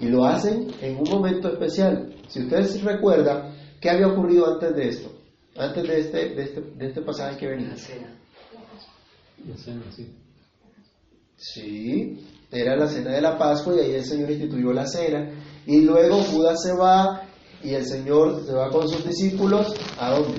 Y 0.01 0.09
lo 0.09 0.25
hacen 0.25 0.69
en 0.81 0.97
un 0.97 1.09
momento 1.09 1.49
especial. 1.49 2.15
Si 2.29 2.43
ustedes 2.43 2.83
recuerdan, 2.83 3.55
¿qué 3.81 3.91
había 3.91 4.09
ocurrido 4.09 4.53
antes 4.53 4.75
de 4.75 4.89
esto? 4.89 5.13
Antes 5.57 5.87
de 5.87 6.01
este, 6.01 6.29
de 6.35 6.43
este, 6.43 6.61
de 6.61 6.87
este 6.87 7.03
pasaje 7.03 7.37
que 7.37 7.47
venía. 7.47 7.69
La 7.69 7.77
cena. 7.77 8.19
La 9.49 9.57
cena, 9.57 9.83
sí. 9.95 10.13
Sí, 11.37 12.27
era 12.51 12.77
la 12.77 12.89
cena 12.89 13.13
de 13.13 13.21
la 13.21 13.37
Pascua 13.37 13.75
y 13.77 13.81
ahí 13.81 13.95
el 13.95 14.05
Señor 14.05 14.31
instituyó 14.31 14.73
la 14.73 14.87
cena. 14.87 15.31
Y 15.67 15.81
luego 15.83 16.23
Judas 16.23 16.63
se 16.63 16.73
va 16.73 17.23
y 17.63 17.75
el 17.75 17.85
Señor 17.85 18.45
se 18.45 18.53
va 18.53 18.71
con 18.71 18.89
sus 18.89 19.07
discípulos. 19.07 19.75
¿A 19.99 20.11
dónde? 20.11 20.39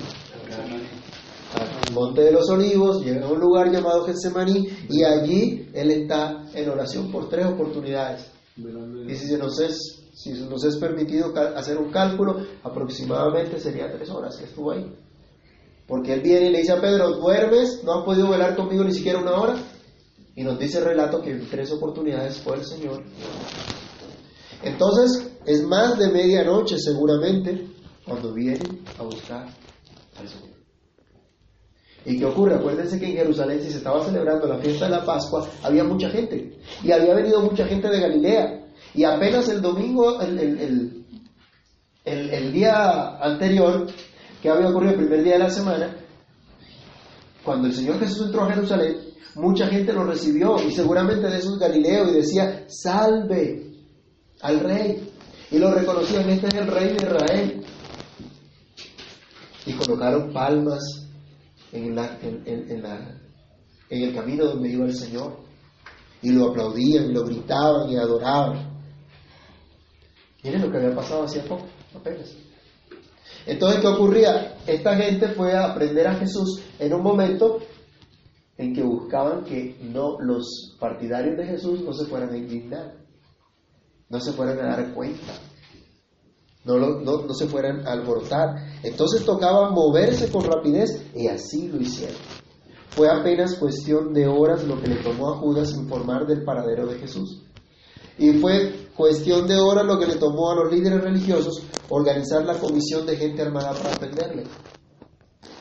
Al 1.56 1.94
monte 1.94 2.22
de 2.22 2.32
los 2.32 2.50
olivos, 2.50 3.04
llega 3.04 3.26
a 3.26 3.32
un 3.32 3.40
lugar 3.40 3.72
llamado 3.72 4.06
Getsemaní 4.06 4.68
y 4.90 5.04
allí 5.04 5.70
Él 5.74 5.92
está 5.92 6.44
en 6.54 6.70
oración 6.70 7.12
por 7.12 7.30
tres 7.30 7.46
oportunidades. 7.46 8.35
Y 8.58 9.16
si 9.16 9.36
nos 9.36 9.60
es, 9.60 10.02
si 10.14 10.32
nos 10.32 10.64
es 10.64 10.78
permitido 10.78 11.34
hacer 11.56 11.78
un 11.78 11.92
cálculo, 11.92 12.38
aproximadamente 12.64 13.60
sería 13.60 13.92
tres 13.92 14.10
horas 14.10 14.38
que 14.38 14.46
estuvo 14.46 14.72
ahí. 14.72 14.96
Porque 15.88 16.14
él 16.14 16.22
viene 16.22 16.48
y 16.48 16.52
le 16.52 16.60
dice 16.60 16.72
a 16.72 16.82
Pedro, 16.82 17.18
¿duermes? 17.18 17.84
¿No 17.84 18.00
has 18.00 18.06
podido 18.06 18.30
velar 18.30 18.56
conmigo 18.56 18.84
ni 18.84 18.94
siquiera 18.94 19.20
una 19.20 19.34
hora? 19.34 19.56
Y 20.36 20.44
nos 20.44 20.58
dice 20.58 20.80
el 20.80 20.86
relato 20.86 21.22
que 21.22 21.32
en 21.32 21.50
tres 21.50 21.72
oportunidades 21.72 22.38
fue 22.40 22.56
el 22.56 22.66
Señor. 22.66 23.04
Entonces, 24.64 25.32
es 25.46 25.64
más 25.64 26.00
de 26.00 26.10
medianoche 26.10 26.78
seguramente 26.80 27.68
cuando 28.06 28.34
vienen 28.34 28.84
a 28.98 29.04
buscar 29.04 29.48
al 30.18 30.28
Señor. 30.28 30.65
¿Y 32.06 32.20
qué 32.20 32.26
ocurre? 32.26 32.56
Acuérdense 32.56 33.00
que 33.00 33.08
en 33.08 33.18
Jerusalén, 33.18 33.60
si 33.62 33.72
se 33.72 33.78
estaba 33.78 34.04
celebrando 34.06 34.48
la 34.48 34.60
fiesta 34.60 34.86
de 34.86 34.92
la 34.92 35.04
Pascua, 35.04 35.48
había 35.64 35.84
mucha 35.84 36.10
gente. 36.10 36.56
Y 36.84 36.92
había 36.92 37.16
venido 37.16 37.42
mucha 37.42 37.66
gente 37.66 37.90
de 37.90 38.00
Galilea. 38.00 38.68
Y 38.94 39.04
apenas 39.04 39.50
el 39.50 39.60
domingo, 39.62 40.22
el, 40.22 41.04
día 42.54 43.18
anterior, 43.18 43.88
que 44.42 44.50
había 44.50 44.70
ocurrido 44.70 44.94
el 44.94 45.00
primer 45.00 45.24
día 45.24 45.34
de 45.34 45.40
la 45.40 45.50
semana, 45.50 45.96
cuando 47.44 47.68
el 47.68 47.74
Señor 47.74 48.00
Jesús 48.00 48.28
entró 48.28 48.44
a 48.44 48.54
Jerusalén, 48.54 48.98
mucha 49.36 49.68
gente 49.68 49.92
lo 49.92 50.04
recibió 50.04 50.58
y 50.64 50.72
seguramente 50.72 51.28
de 51.28 51.38
esos 51.38 51.58
Galileo 51.58 52.10
y 52.10 52.14
decía, 52.14 52.66
salve 52.68 53.66
al 54.42 54.60
rey. 54.60 55.12
Y 55.50 55.58
lo 55.58 55.72
reconocían, 55.72 56.30
este 56.30 56.48
es 56.48 56.54
el 56.54 56.68
rey 56.68 56.90
de 56.90 56.96
Israel. 56.96 57.66
Y 59.66 59.74
colocaron 59.74 60.32
palmas 60.32 61.05
en, 61.76 61.98
el 63.90 64.16
camino 64.16 64.46
donde 64.46 64.70
iba 64.70 64.86
el 64.86 64.96
Señor. 64.96 65.38
Y 66.22 66.32
lo 66.32 66.50
aplaudían, 66.50 67.12
y 67.12 67.14
lo 67.14 67.24
gritaban 67.24 67.90
y 67.90 67.98
adoraban. 67.98 68.76
Miren 70.44 70.62
lo 70.62 70.72
que 70.72 70.78
había 70.78 70.96
pasado 70.96 71.24
hacía 71.24 71.44
poco, 71.44 71.66
apenas. 71.94 72.34
Entonces, 73.46 73.82
¿qué 73.82 73.88
ocurría? 73.88 74.58
Esta 74.66 74.96
gente 74.96 75.28
fue 75.30 75.54
a 75.54 75.72
aprender 75.72 76.08
a 76.08 76.16
Jesús 76.16 76.62
en 76.80 76.94
un 76.94 77.04
momento 77.04 77.60
en 78.58 78.74
que 78.74 78.82
buscaban 78.82 79.44
que 79.44 79.78
no 79.82 80.18
los 80.20 80.76
partidarios 80.80 81.38
de 81.38 81.46
Jesús 81.46 81.82
no 81.82 81.94
se 81.94 82.06
fueran 82.06 82.32
a 82.34 82.38
indignar, 82.38 82.96
no 84.10 84.20
se 84.20 84.32
fueran 84.32 84.60
a 84.60 84.78
dar 84.78 84.94
cuenta 84.94 85.34
no, 86.66 87.34
se 87.34 87.48
fueran 87.48 87.88
a 87.88 87.92
alborotar. 87.92 88.56
Entonces 88.84 89.24
tocaba 89.24 89.70
moverse 89.70 90.32
con 90.32 90.44
rapidez 90.44 91.06
y 91.14 91.28
así 91.28 91.68
lo 91.68 91.80
hicieron. 91.80 92.18
Fue 92.90 93.10
apenas 93.10 93.56
cuestión 93.56 94.14
de 94.14 94.28
horas 94.28 94.64
lo 94.64 94.82
que 94.82 94.88
le 94.88 95.04
tomó 95.04 95.34
a 95.34 95.38
Judas 95.38 95.74
informar 95.74 96.26
del 96.26 96.44
paradero 96.44 96.88
de 96.88 96.98
Jesús. 96.98 97.44
Y 98.18 98.32
fue 98.40 98.88
cuestión 98.96 99.48
de 99.48 99.58
horas 99.58 99.86
lo 99.86 100.00
que 100.00 100.08
le 100.08 100.16
tomó 100.16 100.52
a 100.52 100.56
los 100.56 100.72
líderes 100.72 101.02
religiosos 101.02 101.62
organizar 101.90 102.46
la 102.46 102.58
comisión 102.58 103.06
de 103.06 103.18
gente 103.18 103.42
armada 103.42 103.74
para 103.74 103.94
aprenderle. 103.94 104.44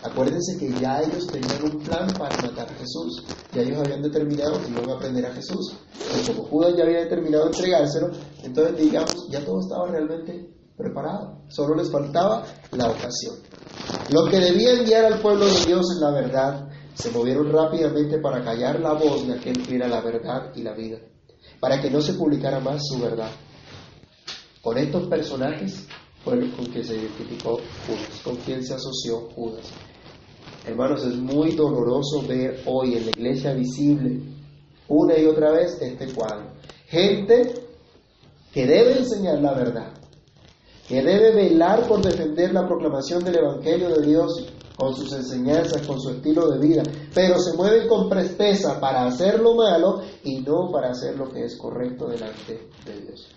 Acuérdense 0.04 0.58
que 0.58 0.70
ya 0.78 1.00
ellos 1.02 1.26
tenían 1.26 1.64
un 1.64 1.82
plan 1.82 2.06
para 2.18 2.36
matar 2.42 2.68
a 2.68 2.74
Jesús. 2.74 3.24
Ya 3.52 3.62
ellos 3.62 3.78
habían 3.78 4.02
determinado 4.02 4.60
que 4.62 4.70
iban 4.70 4.88
a 4.90 4.94
aprender 4.94 5.26
a 5.26 5.32
Jesús. 5.32 5.76
Y 6.14 6.26
como 6.26 6.44
Judas 6.44 6.74
ya 6.76 6.84
había 6.84 7.00
determinado 7.00 7.46
entregárselo, 7.46 8.10
entonces 8.42 8.76
digamos, 8.76 9.28
ya 9.30 9.44
todo 9.44 9.60
estaba 9.60 9.88
realmente 9.88 10.54
preparado, 10.76 11.42
solo 11.48 11.74
les 11.74 11.90
faltaba 11.90 12.44
la 12.72 12.88
ocasión. 12.88 13.36
Lo 14.10 14.26
que 14.26 14.38
debía 14.38 14.72
enviar 14.72 15.04
al 15.04 15.20
pueblo 15.20 15.46
de 15.46 15.64
Dios 15.66 15.86
en 15.94 16.00
la 16.00 16.10
verdad, 16.10 16.68
se 16.94 17.10
movieron 17.10 17.50
rápidamente 17.52 18.18
para 18.18 18.42
callar 18.42 18.80
la 18.80 18.92
voz 18.92 19.26
de 19.26 19.34
aquel 19.34 19.66
que 19.66 19.76
era 19.76 19.88
la 19.88 20.00
verdad 20.00 20.52
y 20.54 20.62
la 20.62 20.74
vida, 20.74 20.98
para 21.60 21.80
que 21.80 21.90
no 21.90 22.00
se 22.00 22.14
publicara 22.14 22.60
más 22.60 22.82
su 22.86 23.00
verdad. 23.00 23.30
Con 24.62 24.78
estos 24.78 25.08
personajes 25.08 25.86
fue 26.24 26.38
con 26.52 26.66
quien 26.66 26.84
se 26.84 26.96
identificó 26.96 27.58
Judas, 27.86 28.20
con 28.22 28.36
quien 28.36 28.64
se 28.64 28.74
asoció 28.74 29.28
Judas. 29.34 29.66
Hermanos, 30.66 31.04
es 31.04 31.16
muy 31.16 31.52
doloroso 31.52 32.22
ver 32.26 32.62
hoy 32.64 32.94
en 32.94 33.04
la 33.04 33.10
iglesia 33.10 33.52
visible 33.52 34.20
una 34.88 35.18
y 35.18 35.26
otra 35.26 35.50
vez 35.52 35.76
este 35.80 36.12
cuadro. 36.12 36.52
Gente 36.86 37.54
que 38.52 38.66
debe 38.66 38.98
enseñar 38.98 39.40
la 39.40 39.52
verdad, 39.52 39.92
que 40.88 41.02
debe 41.02 41.32
velar 41.34 41.86
por 41.88 42.02
defender 42.02 42.52
la 42.52 42.66
proclamación 42.66 43.24
del 43.24 43.38
Evangelio 43.38 43.88
de 43.90 44.06
Dios 44.06 44.46
con 44.76 44.94
sus 44.94 45.12
enseñanzas, 45.12 45.86
con 45.86 46.00
su 46.00 46.10
estilo 46.10 46.50
de 46.50 46.58
vida, 46.58 46.82
pero 47.14 47.38
se 47.38 47.56
mueven 47.56 47.88
con 47.88 48.08
presteza 48.08 48.80
para 48.80 49.06
hacer 49.06 49.40
lo 49.40 49.54
malo 49.54 50.02
y 50.22 50.40
no 50.40 50.70
para 50.70 50.90
hacer 50.90 51.16
lo 51.16 51.30
que 51.30 51.44
es 51.44 51.56
correcto 51.56 52.08
delante 52.08 52.68
de 52.84 53.00
Dios. 53.00 53.28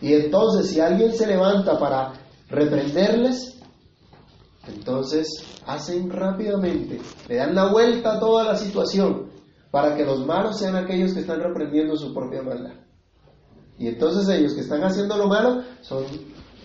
Y 0.00 0.14
entonces 0.14 0.70
si 0.70 0.80
alguien 0.80 1.12
se 1.14 1.26
levanta 1.26 1.78
para 1.78 2.14
reprenderles, 2.48 3.60
entonces 4.66 5.28
hacen 5.66 6.10
rápidamente, 6.10 7.00
le 7.28 7.36
dan 7.36 7.54
la 7.54 7.70
vuelta 7.70 8.14
a 8.14 8.20
toda 8.20 8.44
la 8.44 8.56
situación 8.56 9.30
para 9.70 9.94
que 9.94 10.04
los 10.04 10.26
malos 10.26 10.58
sean 10.58 10.76
aquellos 10.76 11.12
que 11.12 11.20
están 11.20 11.40
reprendiendo 11.40 11.96
su 11.96 12.12
propia 12.14 12.42
maldad. 12.42 12.79
Y 13.80 13.88
entonces 13.88 14.28
ellos 14.28 14.52
que 14.52 14.60
están 14.60 14.84
haciendo 14.84 15.16
lo 15.16 15.26
malo 15.26 15.62
son 15.80 16.04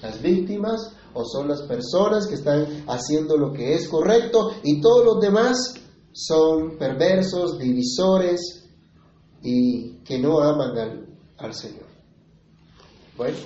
las 0.01 0.21
víctimas 0.21 0.91
o 1.13 1.23
son 1.23 1.47
las 1.47 1.61
personas 1.61 2.27
que 2.27 2.35
están 2.35 2.83
haciendo 2.87 3.37
lo 3.37 3.53
que 3.53 3.73
es 3.73 3.87
correcto 3.87 4.51
y 4.63 4.81
todos 4.81 5.05
los 5.05 5.21
demás 5.21 5.75
son 6.11 6.77
perversos, 6.77 7.57
divisores 7.57 8.67
y 9.41 9.99
que 10.03 10.19
no 10.19 10.41
aman 10.41 10.77
al, 10.77 11.05
al 11.37 11.53
Señor. 11.53 11.85
Bueno, 13.15 13.37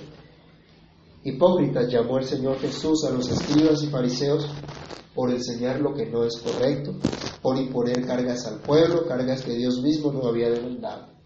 hipócritas 1.22 1.92
llamó 1.92 2.18
el 2.18 2.24
Señor 2.24 2.58
Jesús 2.58 3.04
a 3.04 3.10
los 3.12 3.30
escribas 3.30 3.84
y 3.84 3.86
fariseos 3.86 4.48
por 5.14 5.30
enseñar 5.30 5.80
lo 5.80 5.94
que 5.94 6.06
no 6.06 6.24
es 6.24 6.38
correcto, 6.38 6.92
por 7.40 7.56
imponer 7.56 8.04
cargas 8.04 8.46
al 8.46 8.58
pueblo, 8.62 9.06
cargas 9.06 9.42
que 9.42 9.54
Dios 9.54 9.80
mismo 9.80 10.10
no 10.10 10.26
había 10.26 10.50
demandado. 10.50 11.19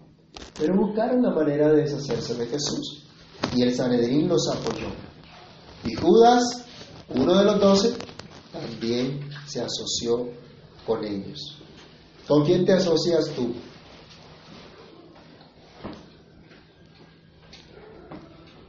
Pero 0.58 0.76
buscaron 0.76 1.22
la 1.22 1.30
manera 1.30 1.68
de 1.72 1.82
deshacerse 1.82 2.34
de 2.34 2.46
Jesús 2.46 3.04
y 3.54 3.62
el 3.62 3.74
Sanedrín 3.74 4.28
los 4.28 4.48
apoyó. 4.48 4.88
Y 5.84 5.94
Judas, 5.94 6.64
uno 7.08 7.36
de 7.38 7.44
los 7.44 7.60
doce, 7.60 7.94
también 8.52 9.28
se 9.46 9.60
asoció 9.60 10.28
con 10.86 11.04
ellos. 11.04 11.58
¿Con 12.26 12.44
quién 12.44 12.64
te 12.64 12.72
asocias 12.72 13.30
tú? 13.36 13.54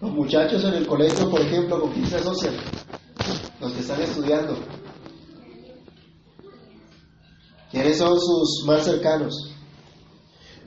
Los 0.02 0.12
muchachos 0.12 0.64
en 0.66 0.74
el 0.74 0.88
colegio, 0.88 1.30
por 1.30 1.42
ejemplo, 1.42 1.80
¿con 1.82 1.92
quién 1.92 2.08
se 2.08 2.18
asocian? 2.18 2.56
Los 3.62 3.72
que 3.74 3.80
están 3.80 4.02
estudiando. 4.02 4.58
¿Quiénes 7.72 7.98
son 7.98 8.20
sus 8.20 8.66
más 8.66 8.84
cercanos? 8.84 9.55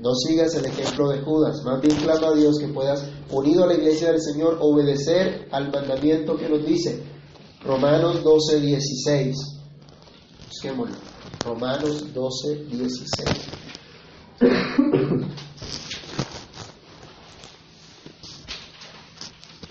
No 0.00 0.14
sigas 0.14 0.54
el 0.54 0.66
ejemplo 0.66 1.08
de 1.08 1.20
Judas, 1.22 1.62
más 1.64 1.80
bien 1.82 1.96
clama 1.96 2.28
a 2.28 2.34
Dios 2.34 2.58
que 2.60 2.68
puedas, 2.68 3.02
unido 3.30 3.64
a 3.64 3.66
la 3.66 3.74
iglesia 3.74 4.12
del 4.12 4.20
Señor, 4.20 4.58
obedecer 4.60 5.48
al 5.50 5.72
mandamiento 5.72 6.36
que 6.36 6.48
nos 6.48 6.64
dice. 6.64 7.02
Romanos 7.64 8.22
12, 8.22 8.60
16. 8.60 9.36
Busquémoslo. 10.48 10.96
Romanos 11.44 12.14
12, 12.14 12.64
16. 12.66 13.28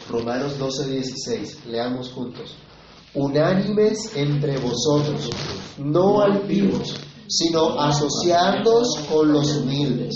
Romanos 0.10 0.60
12, 0.60 0.90
16. 0.90 1.66
Leamos 1.68 2.12
juntos. 2.12 2.56
Unánimes 3.14 4.16
entre 4.16 4.58
vosotros, 4.58 5.30
no 5.78 6.22
altivos, 6.22 6.94
sino 7.28 7.80
asociándoos 7.80 9.00
con 9.10 9.32
los 9.32 9.56
humildes. 9.58 10.16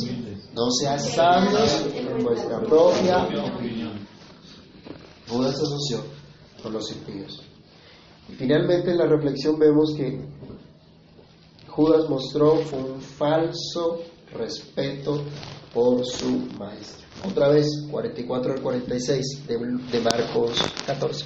No 0.53 0.69
seas 0.71 1.13
sabios 1.13 1.85
en 1.95 2.23
vuestra 2.23 2.59
propia 2.61 3.23
opinión. 3.23 4.07
Judas 5.29 5.57
se 5.57 5.63
asoció 5.63 6.03
con 6.61 6.73
los 6.73 6.91
impíos. 6.91 7.41
Y 8.29 8.33
finalmente 8.33 8.91
en 8.91 8.97
la 8.97 9.07
reflexión 9.07 9.57
vemos 9.57 9.93
que 9.95 10.21
Judas 11.67 12.09
mostró 12.09 12.53
un 12.53 13.01
falso 13.01 14.01
respeto 14.33 15.21
por 15.73 16.05
su 16.05 16.47
maestro. 16.59 17.07
Otra 17.27 17.49
vez, 17.49 17.67
44 17.89 18.53
al 18.53 18.61
46 18.61 19.47
de, 19.47 19.57
de 19.57 19.99
Marcos 20.01 20.51
14. 20.85 21.25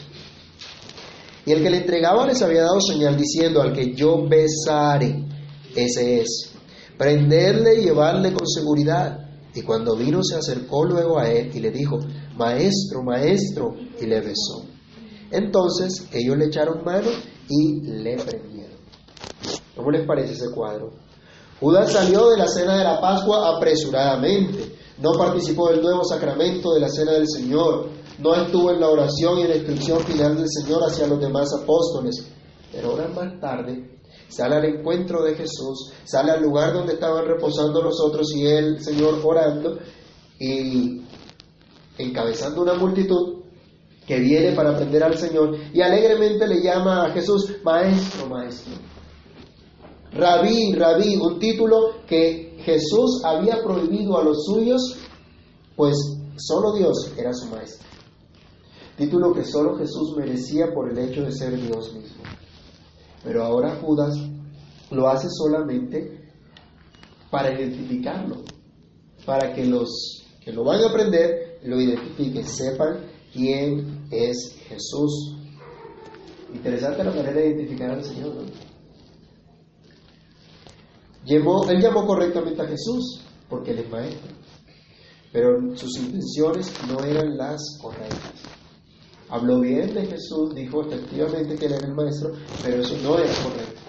Y 1.46 1.52
el 1.52 1.64
que 1.64 1.70
le 1.70 1.78
entregaba 1.78 2.26
les 2.26 2.42
había 2.42 2.64
dado 2.64 2.82
señal 2.82 3.18
diciendo, 3.18 3.62
al 3.62 3.74
que 3.74 3.94
yo 3.94 4.28
besare, 4.28 5.24
ese 5.76 6.22
es. 6.22 6.52
Prenderle 6.98 7.82
y 7.82 7.84
llevarle 7.86 8.34
con 8.34 8.48
seguridad. 8.48 9.20
Y 9.54 9.62
cuando 9.62 9.96
vino 9.96 10.22
se 10.24 10.36
acercó 10.36 10.86
luego 10.86 11.20
a 11.20 11.30
él 11.30 11.52
y 11.54 11.60
le 11.60 11.72
dijo, 11.72 12.00
Maestro, 12.36 13.04
maestro, 13.04 13.76
y 14.02 14.06
le 14.06 14.20
besó. 14.22 14.66
Entonces 15.32 16.08
ellos 16.14 16.38
le 16.38 16.46
echaron 16.46 16.84
mano 16.84 17.10
y 17.50 17.82
le 17.82 18.18
prendieron. 18.18 18.78
¿Cómo 19.76 19.92
les 19.92 20.06
parece 20.06 20.34
ese 20.34 20.52
cuadro? 20.52 20.92
Judas 21.60 21.92
salió 21.92 22.30
de 22.30 22.38
la 22.38 22.48
cena 22.48 22.78
de 22.78 22.84
la 22.84 23.00
Pascua 23.00 23.56
apresuradamente. 23.56 24.76
No 25.02 25.14
participó 25.14 25.70
del 25.70 25.82
nuevo 25.82 26.04
sacramento 26.04 26.74
de 26.74 26.82
la 26.82 26.90
cena 26.90 27.14
del 27.14 27.28
Señor. 27.28 27.90
No 28.20 28.36
estuvo 28.36 28.72
en 28.72 28.80
la 28.80 28.90
oración 28.90 29.40
y 29.40 29.42
en 29.44 29.50
la 29.50 29.56
instrucción 29.58 30.00
final 30.02 30.38
del 30.38 30.50
Señor 30.50 30.84
hacia 30.84 31.08
los 31.08 31.20
demás 31.20 31.50
apóstoles. 31.54 32.26
Pero 32.72 32.92
ahora 32.92 33.08
más 33.08 33.40
tarde 33.40 33.95
sale 34.28 34.56
al 34.56 34.66
encuentro 34.66 35.24
de 35.24 35.36
Jesús, 35.36 35.92
sale 36.04 36.32
al 36.32 36.42
lugar 36.42 36.74
donde 36.74 36.94
estaban 36.94 37.26
reposando 37.26 37.82
los 37.82 38.00
otros 38.02 38.34
y 38.36 38.46
el 38.46 38.82
Señor 38.84 39.20
orando 39.24 39.78
y 40.40 41.02
encabezando 41.98 42.62
una 42.62 42.74
multitud 42.74 43.44
que 44.06 44.20
viene 44.20 44.52
para 44.52 44.72
aprender 44.72 45.04
al 45.04 45.18
Señor 45.18 45.58
y 45.74 45.82
alegremente 45.82 46.48
le 46.48 46.62
llama 46.62 47.06
a 47.06 47.12
Jesús 47.12 47.52
maestro, 47.64 48.28
maestro. 48.28 48.74
Rabí, 50.12 50.74
rabí, 50.74 51.18
un 51.18 51.40
título 51.40 52.06
que 52.08 52.58
Jesús 52.60 53.22
había 53.26 53.62
prohibido 53.62 54.18
a 54.18 54.24
los 54.24 54.46
suyos, 54.46 54.98
pues 55.76 55.96
solo 56.38 56.74
Dios 56.74 57.12
era 57.18 57.34
su 57.34 57.48
maestro. 57.48 57.88
Título 58.98 59.34
que 59.34 59.44
solo 59.44 59.76
Jesús 59.78 60.16
merecía 60.16 60.74
por 60.74 60.90
el 60.90 60.98
hecho 60.98 61.24
de 61.24 61.32
ser 61.32 61.60
Dios 61.60 61.94
mismo. 61.94 62.24
Pero 63.26 63.44
ahora 63.44 63.76
Judas 63.82 64.16
lo 64.92 65.10
hace 65.10 65.28
solamente 65.30 66.30
para 67.32 67.52
identificarlo, 67.52 68.44
para 69.26 69.54
que 69.54 69.66
los 69.66 69.90
que 70.40 70.54
lo 70.54 70.64
van 70.64 70.82
a 70.82 70.90
aprender 70.90 71.60
lo 71.64 71.82
identifiquen, 71.82 72.46
sepan 72.46 73.00
quién 73.34 74.08
es 74.12 74.56
Jesús. 74.68 75.36
Interesante 76.54 77.04
la 77.04 77.10
manera 77.10 77.34
de 77.34 77.48
identificar 77.48 77.90
al 77.90 78.04
Señor. 78.04 78.46
él 81.26 81.82
llamó 81.82 82.06
correctamente 82.06 82.62
a 82.62 82.68
Jesús 82.68 83.22
porque 83.50 83.72
él 83.72 83.80
es 83.80 83.90
maestro, 83.90 84.32
pero 85.34 85.76
sus 85.76 85.98
intenciones 85.98 86.72
no 86.88 87.04
eran 87.04 87.36
las 87.36 87.62
correctas. 87.82 88.65
Habló 89.30 89.60
bien 89.60 89.94
de 89.94 90.06
Jesús, 90.06 90.54
dijo 90.54 90.82
efectivamente 90.82 91.56
que 91.56 91.66
él 91.66 91.74
era 91.74 91.88
el 91.88 91.96
maestro, 91.96 92.32
pero 92.64 92.82
eso 92.82 92.96
no 93.02 93.18
era 93.18 93.34
correcto. 93.44 93.82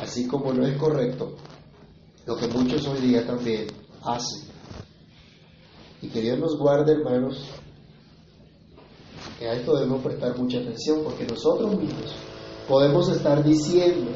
Así 0.00 0.26
como 0.26 0.52
no 0.52 0.64
es 0.64 0.76
correcto 0.76 1.34
lo 2.26 2.36
que 2.36 2.46
muchos 2.48 2.86
hoy 2.86 3.00
día 3.00 3.26
también 3.26 3.66
hacen. 4.04 4.48
Y 6.00 6.08
que 6.08 6.20
Dios 6.20 6.38
nos 6.38 6.56
guarde, 6.56 6.92
hermanos, 6.92 7.44
que 9.38 9.48
a 9.48 9.54
esto 9.54 9.74
debemos 9.74 10.02
prestar 10.02 10.38
mucha 10.38 10.58
atención, 10.58 11.02
porque 11.02 11.26
nosotros 11.26 11.76
mismos 11.76 12.14
podemos 12.68 13.08
estar 13.08 13.42
diciendo 13.42 14.12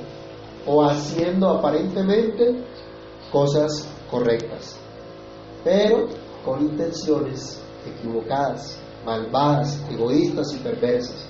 o 0.66 0.84
haciendo 0.84 1.48
aparentemente 1.48 2.64
cosas 3.32 3.88
correctas, 4.10 4.76
pero 5.64 6.06
con 6.44 6.62
intenciones 6.62 7.60
equivocadas 7.84 8.78
malvadas, 9.04 9.78
egoístas 9.90 10.54
y 10.54 10.58
perversas. 10.58 11.26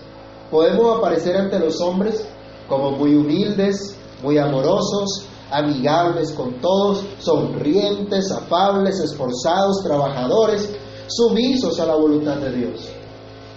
Podemos 0.50 0.98
aparecer 0.98 1.36
ante 1.36 1.58
los 1.58 1.80
hombres 1.80 2.26
como 2.68 2.92
muy 2.92 3.14
humildes, 3.14 3.96
muy 4.22 4.38
amorosos, 4.38 5.26
amigables 5.50 6.32
con 6.32 6.54
todos, 6.60 7.04
sonrientes, 7.18 8.30
afables, 8.30 9.00
esforzados, 9.00 9.82
trabajadores, 9.82 10.74
sumisos 11.08 11.78
a 11.80 11.86
la 11.86 11.94
voluntad 11.94 12.36
de 12.36 12.52
Dios. 12.52 12.88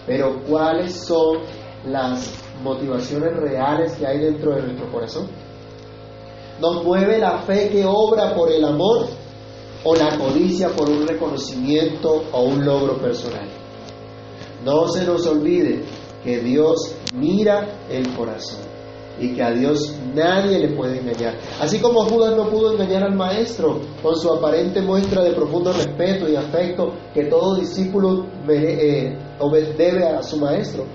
Pero 0.06 0.42
¿cuáles 0.48 0.94
son 1.06 1.40
las 1.86 2.32
motivaciones 2.64 3.36
reales 3.36 3.94
que 3.94 4.06
hay 4.06 4.20
dentro 4.20 4.56
de 4.56 4.64
nuestro 4.64 4.92
corazón? 4.92 5.28
¿Nos 6.60 6.84
mueve 6.84 7.20
la 7.20 7.40
fe 7.40 7.70
que 7.70 7.86
obra 7.86 8.34
por 8.34 8.52
el 8.52 8.66
amor 8.66 9.08
o 9.84 9.96
la 9.96 10.18
codicia 10.18 10.70
por 10.70 10.90
un 10.90 11.08
reconocimiento 11.08 12.24
o 12.32 12.44
un 12.44 12.66
logro 12.66 12.98
personal? 12.98 13.48
No 14.64 14.88
se 14.88 15.06
nos 15.06 15.26
olvide 15.28 15.84
que 16.24 16.40
Dios 16.40 16.96
mira 17.14 17.68
el 17.90 18.14
corazón 18.16 18.78
y 19.20 19.34
que 19.34 19.44
a 19.44 19.52
Dios 19.52 19.94
nadie 20.14 20.60
le 20.60 20.76
puede 20.76 21.00
engañar. 21.00 21.36
Así 21.60 21.80
como 21.80 22.04
Judas 22.04 22.36
no 22.36 22.50
pudo 22.50 22.74
engañar 22.74 23.04
al 23.04 23.16
maestro 23.16 23.80
con 24.02 24.16
su 24.16 24.32
aparente 24.32 24.82
muestra 24.82 25.24
de 25.24 25.34
profundo 25.34 25.74
respeto 25.74 26.30
y 26.30 26.36
afecto 26.36 26.94
que 27.14 27.26
todo 27.26 27.56
discípulo 27.56 28.26
eh, 28.48 29.18
debe 29.78 30.08
a 30.08 30.22
su 30.22 30.38
maestro, 30.38 30.86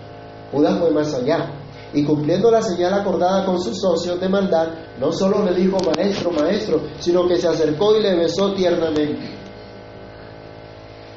Judas 0.52 0.78
fue 0.78 0.90
más 0.90 1.14
allá 1.14 1.50
Y 1.94 2.04
cumpliendo 2.04 2.50
la 2.50 2.62
señal 2.62 2.92
acordada 2.94 3.44
con 3.44 3.60
sus 3.60 3.80
socios 3.80 4.20
de 4.20 4.28
maldad, 4.28 4.68
no 5.00 5.12
solo 5.12 5.44
le 5.44 5.54
dijo 5.54 5.78
maestro, 5.96 6.30
maestro, 6.30 6.82
sino 6.98 7.26
que 7.26 7.36
se 7.36 7.48
acercó 7.48 7.96
y 7.96 8.02
le 8.02 8.14
besó 8.16 8.54
tiernamente. 8.54 9.30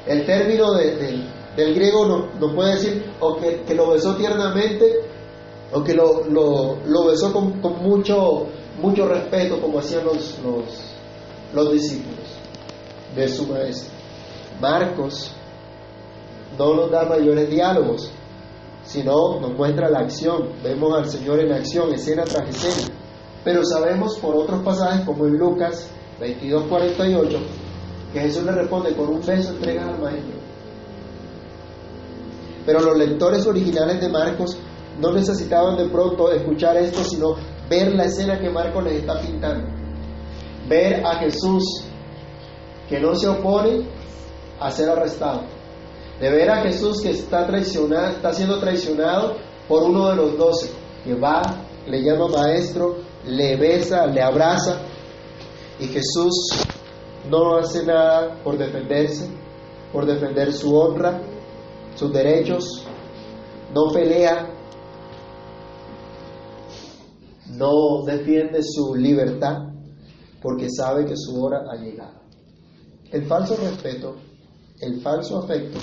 El 0.06 0.24
término 0.24 0.72
del 1.56 1.74
griego 1.74 2.28
nos 2.38 2.54
puede 2.54 2.74
decir 2.74 3.12
o 3.20 3.36
que, 3.36 3.74
lo 3.74 3.90
besó 3.90 4.14
tiernamente 4.16 5.00
o 5.72 5.82
que 5.82 5.94
lo, 5.94 7.06
besó 7.06 7.32
con, 7.32 7.60
mucho, 7.82 8.46
mucho 8.80 9.08
respeto 9.08 9.60
como 9.60 9.78
hacían 9.78 10.04
los, 10.04 10.38
los, 10.44 10.64
los 11.54 11.72
discípulos 11.72 12.26
de 13.14 13.28
su 13.28 13.46
maestro. 13.46 13.90
Marcos 14.60 15.32
no 16.58 16.74
nos 16.74 16.90
da 16.90 17.04
mayores 17.04 17.48
diálogos, 17.50 18.10
sino 18.84 19.40
nos 19.40 19.52
muestra 19.54 19.88
la 19.88 20.00
acción. 20.00 20.50
Vemos 20.62 20.96
al 20.96 21.08
Señor 21.08 21.40
en 21.40 21.52
acción, 21.52 21.92
escena 21.92 22.24
tras 22.24 22.48
escena. 22.48 22.94
Pero 23.44 23.64
sabemos 23.64 24.18
por 24.18 24.34
otros 24.36 24.62
pasajes, 24.62 25.04
como 25.04 25.26
en 25.26 25.38
Lucas 25.38 25.88
22:48, 26.20 27.38
que 28.12 28.20
Jesús 28.20 28.44
le 28.44 28.52
responde 28.52 28.94
con 28.94 29.08
un 29.08 29.24
beso 29.24 29.50
entrega 29.50 29.88
al 29.88 30.00
maestro. 30.00 30.35
Pero 32.66 32.80
los 32.80 32.98
lectores 32.98 33.46
originales 33.46 34.00
de 34.00 34.08
Marcos 34.08 34.58
no 35.00 35.12
necesitaban 35.12 35.76
de 35.76 35.88
pronto 35.88 36.30
escuchar 36.32 36.76
esto, 36.76 37.02
sino 37.04 37.36
ver 37.70 37.94
la 37.94 38.04
escena 38.04 38.38
que 38.38 38.50
Marcos 38.50 38.84
les 38.84 38.94
está 39.00 39.20
pintando. 39.20 39.68
Ver 40.68 41.06
a 41.06 41.14
Jesús 41.20 41.84
que 42.88 43.00
no 43.00 43.14
se 43.14 43.28
opone 43.28 43.86
a 44.60 44.70
ser 44.70 44.90
arrestado 44.90 45.56
de 46.20 46.30
ver 46.30 46.50
a 46.50 46.62
Jesús 46.62 47.02
que 47.02 47.10
está 47.10 47.46
traicionado, 47.46 48.08
está 48.08 48.32
siendo 48.32 48.58
traicionado 48.58 49.36
por 49.68 49.82
uno 49.82 50.08
de 50.08 50.16
los 50.16 50.38
doce, 50.38 50.70
que 51.04 51.14
va, 51.14 51.42
le 51.86 52.02
llama 52.02 52.28
maestro, 52.28 52.96
le 53.26 53.56
besa, 53.56 54.06
le 54.06 54.22
abraza, 54.22 54.80
y 55.78 55.86
Jesús 55.86 56.64
no 57.28 57.56
hace 57.56 57.84
nada 57.84 58.38
por 58.42 58.56
defenderse, 58.56 59.28
por 59.92 60.06
defender 60.06 60.52
su 60.52 60.74
honra, 60.74 61.20
sus 61.96 62.12
derechos, 62.12 62.86
no 63.74 63.92
pelea, 63.92 64.48
no 67.50 68.04
defiende 68.04 68.60
su 68.62 68.94
libertad, 68.94 69.56
porque 70.40 70.68
sabe 70.70 71.04
que 71.06 71.16
su 71.16 71.42
hora 71.42 71.62
ha 71.70 71.76
llegado. 71.76 72.20
El 73.10 73.24
falso 73.26 73.56
respeto 73.56 74.16
el 74.80 75.00
falso 75.00 75.38
afecto 75.38 75.78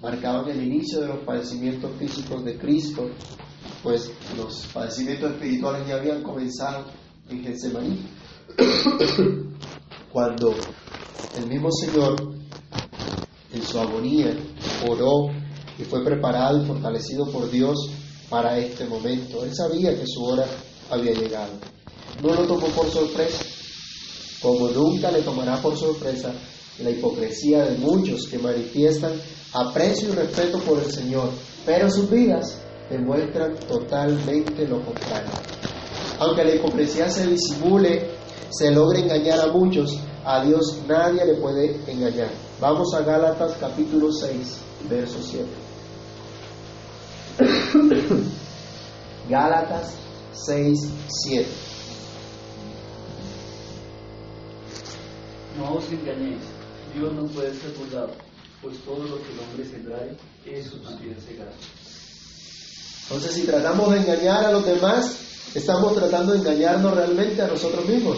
marcaban 0.00 0.48
el 0.48 0.62
inicio 0.62 1.00
de 1.00 1.08
los 1.08 1.18
padecimientos 1.20 1.90
físicos 1.98 2.44
de 2.44 2.56
Cristo, 2.56 3.10
pues 3.82 4.12
los 4.36 4.66
padecimientos 4.72 5.32
espirituales 5.32 5.88
ya 5.88 5.96
habían 5.96 6.22
comenzado 6.22 6.84
en 7.28 7.42
Getsemaní. 7.42 7.98
Cuando 10.12 10.54
el 11.36 11.46
mismo 11.48 11.68
Señor, 11.72 12.14
en 13.52 13.62
su 13.62 13.78
agonía, 13.78 14.36
oró 14.88 15.30
y 15.78 15.84
fue 15.84 16.04
preparado 16.04 16.62
y 16.62 16.66
fortalecido 16.66 17.26
por 17.26 17.50
Dios 17.50 17.76
para 18.28 18.58
este 18.58 18.84
momento. 18.86 19.44
Él 19.44 19.54
sabía 19.54 19.98
que 19.98 20.06
su 20.06 20.24
hora 20.24 20.46
había 20.90 21.12
llegado. 21.12 21.52
No 22.22 22.34
lo 22.34 22.46
tomó 22.46 22.66
por 22.68 22.90
sorpresa, 22.90 23.44
como 24.40 24.68
nunca 24.68 25.10
le 25.10 25.22
tomará 25.22 25.60
por 25.60 25.76
sorpresa 25.76 26.32
la 26.82 26.90
hipocresía 26.90 27.64
de 27.64 27.78
muchos 27.78 28.26
que 28.26 28.38
manifiestan 28.38 29.12
aprecio 29.52 30.10
y 30.10 30.12
respeto 30.12 30.58
por 30.60 30.78
el 30.78 30.90
Señor, 30.90 31.30
pero 31.64 31.90
sus 31.90 32.10
vidas 32.10 32.58
demuestran 32.90 33.54
totalmente 33.68 34.66
lo 34.66 34.82
contrario. 34.84 35.30
Aunque 36.18 36.44
la 36.44 36.54
hipocresía 36.54 37.10
se 37.10 37.26
disimule, 37.26 38.10
se 38.50 38.70
logre 38.70 39.00
engañar 39.00 39.40
a 39.40 39.52
muchos, 39.52 39.98
a 40.24 40.44
Dios 40.44 40.78
nadie 40.86 41.24
le 41.24 41.34
puede 41.34 41.80
engañar. 41.86 42.45
Vamos 42.60 42.94
a 42.94 43.02
Gálatas 43.02 43.56
capítulo 43.60 44.10
6, 44.10 44.58
verso 44.88 45.18
7. 45.22 45.46
Gálatas 49.28 49.94
6, 50.32 50.88
7. 51.08 51.48
No 55.58 55.74
os 55.74 55.84
engañéis 55.90 56.40
Dios 56.94 57.12
no 57.12 57.26
puede 57.26 57.52
ser 57.52 57.72
burlado, 57.78 58.12
pues 58.62 58.78
todo 58.78 59.04
lo 59.04 59.16
que 59.22 59.32
el 59.32 59.38
hombre 59.40 59.64
se 59.64 59.78
trae, 59.80 60.16
eso 60.46 60.76
también 60.78 61.16
se 61.20 61.34
gasta. 61.36 61.66
Entonces, 63.02 63.32
si 63.32 63.42
tratamos 63.42 63.92
de 63.92 63.98
engañar 63.98 64.46
a 64.46 64.52
los 64.52 64.64
demás, 64.64 65.16
estamos 65.54 65.94
tratando 65.94 66.32
de 66.32 66.38
engañarnos 66.38 66.94
realmente 66.94 67.42
a 67.42 67.48
nosotros 67.48 67.84
mismos. 67.86 68.16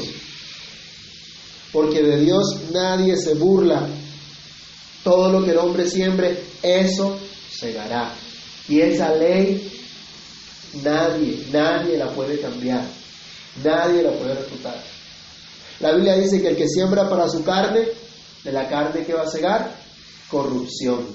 Porque 1.72 2.02
de 2.02 2.20
Dios 2.20 2.56
nadie 2.72 3.16
se 3.16 3.34
burla. 3.34 3.86
Todo 5.04 5.30
lo 5.30 5.44
que 5.44 5.52
el 5.52 5.58
hombre 5.58 5.88
siembre, 5.88 6.36
eso 6.62 7.18
segará. 7.50 8.12
Y 8.68 8.80
esa 8.80 9.14
ley, 9.14 9.70
nadie, 10.82 11.46
nadie 11.50 11.96
la 11.96 12.10
puede 12.10 12.38
cambiar. 12.40 12.84
Nadie 13.64 14.02
la 14.02 14.12
puede 14.12 14.34
refutar. 14.34 14.82
La 15.80 15.92
Biblia 15.92 16.16
dice 16.16 16.40
que 16.40 16.48
el 16.48 16.56
que 16.56 16.68
siembra 16.68 17.08
para 17.08 17.28
su 17.28 17.42
carne, 17.42 17.86
de 18.44 18.52
la 18.52 18.68
carne 18.68 19.04
que 19.04 19.14
va 19.14 19.22
a 19.22 19.30
cegar, 19.30 19.74
corrupción. 20.30 21.06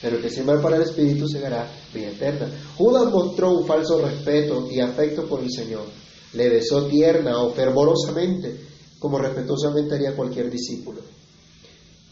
Pero 0.00 0.16
el 0.16 0.22
que 0.22 0.30
siembra 0.30 0.60
para 0.60 0.76
el 0.76 0.82
Espíritu 0.82 1.26
segará 1.28 1.66
vida 1.92 2.08
eterna. 2.08 2.48
Judas 2.76 3.10
mostró 3.10 3.52
un 3.52 3.66
falso 3.66 4.00
respeto 4.00 4.68
y 4.70 4.80
afecto 4.80 5.26
por 5.26 5.40
el 5.42 5.50
Señor. 5.50 5.86
Le 6.34 6.48
besó 6.48 6.86
tierna 6.86 7.38
o 7.38 7.52
fervorosamente, 7.52 8.60
como 8.98 9.18
respetuosamente 9.18 9.94
haría 9.94 10.14
cualquier 10.14 10.50
discípulo. 10.50 11.00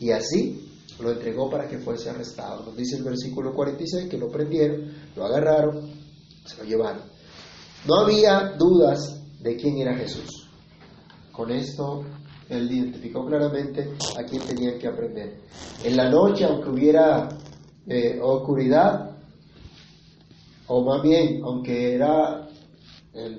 Y 0.02 0.10
así 0.10 0.68
lo 0.98 1.12
entregó 1.12 1.48
para 1.48 1.68
que 1.68 1.78
fuese 1.78 2.10
arrestado. 2.10 2.64
Nos 2.64 2.76
dice 2.76 2.96
el 2.96 3.04
versículo 3.04 3.54
46 3.54 4.08
que 4.10 4.18
lo 4.18 4.28
prendieron, 4.28 4.90
lo 5.14 5.24
agarraron, 5.24 5.92
se 6.44 6.56
lo 6.56 6.64
llevaron. 6.64 7.02
No 7.86 8.00
había 8.00 8.56
dudas 8.58 9.22
de 9.40 9.56
quién 9.56 9.78
era 9.78 9.94
Jesús. 9.94 10.48
Con 11.30 11.52
esto 11.52 12.02
él 12.48 12.68
identificó 12.72 13.24
claramente 13.24 13.92
a 14.18 14.24
quién 14.24 14.42
tenían 14.42 14.76
que 14.80 14.88
aprender. 14.88 15.36
En 15.84 15.96
la 15.96 16.10
noche, 16.10 16.46
aunque 16.46 16.70
hubiera 16.70 17.28
eh, 17.86 18.18
oscuridad, 18.20 19.18
o 20.66 20.84
más 20.84 21.00
bien, 21.00 21.42
aunque 21.44 21.94
era 21.94 22.48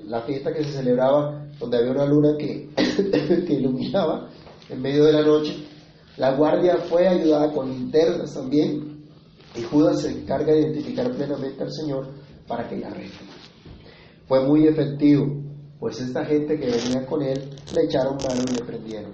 la 0.06 0.22
fiesta 0.22 0.54
que 0.54 0.64
se 0.64 0.72
celebraba 0.72 1.46
donde 1.58 1.76
había 1.76 1.90
una 1.90 2.06
luna 2.06 2.36
que, 2.38 2.70
que 3.46 3.52
iluminaba 3.52 4.30
en 4.70 4.80
medio 4.80 5.04
de 5.04 5.12
la 5.12 5.22
noche, 5.22 5.73
la 6.16 6.34
guardia 6.36 6.76
fue 6.88 7.08
ayudada 7.08 7.52
con 7.52 7.70
linternas 7.70 8.34
también 8.34 9.04
y 9.54 9.62
Judas 9.62 10.00
se 10.00 10.10
encarga 10.10 10.52
de 10.52 10.60
identificar 10.60 11.10
plenamente 11.12 11.62
al 11.62 11.72
Señor 11.72 12.08
para 12.46 12.68
que 12.68 12.76
la 12.76 12.88
arresten. 12.88 13.28
Fue 14.26 14.44
muy 14.46 14.66
efectivo 14.66 15.44
pues 15.78 16.00
esta 16.00 16.24
gente 16.24 16.58
que 16.58 16.70
venía 16.70 17.04
con 17.04 17.22
él 17.22 17.50
le 17.74 17.84
echaron 17.84 18.16
mano 18.16 18.42
y 18.48 18.54
le 18.54 18.64
prendieron. 18.64 19.12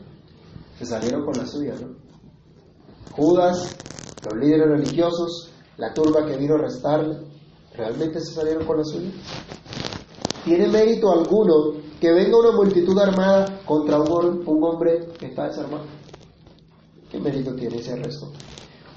Se 0.78 0.86
salieron 0.86 1.24
con 1.24 1.36
la 1.36 1.46
suya, 1.46 1.74
¿no? 1.80 1.96
Judas, 3.10 3.76
los 4.24 4.38
líderes 4.38 4.68
religiosos, 4.68 5.50
la 5.76 5.92
turba 5.92 6.24
que 6.26 6.36
vino 6.36 6.54
a 6.54 6.58
arrestarle, 6.58 7.18
¿realmente 7.74 8.20
se 8.20 8.34
salieron 8.34 8.66
con 8.66 8.78
la 8.78 8.84
suya? 8.84 9.10
¿Tiene 10.44 10.68
mérito 10.68 11.10
alguno 11.10 11.80
que 12.00 12.12
venga 12.12 12.38
una 12.38 12.52
multitud 12.52 12.98
armada 12.98 13.60
contra 13.64 14.00
un, 14.00 14.44
hombre 14.46 15.08
que 15.18 15.26
está 15.26 15.48
desarmado? 15.48 15.84
¿Qué 17.10 17.18
mérito 17.18 17.54
tiene 17.54 17.76
ese 17.76 17.92
arresto? 17.92 18.32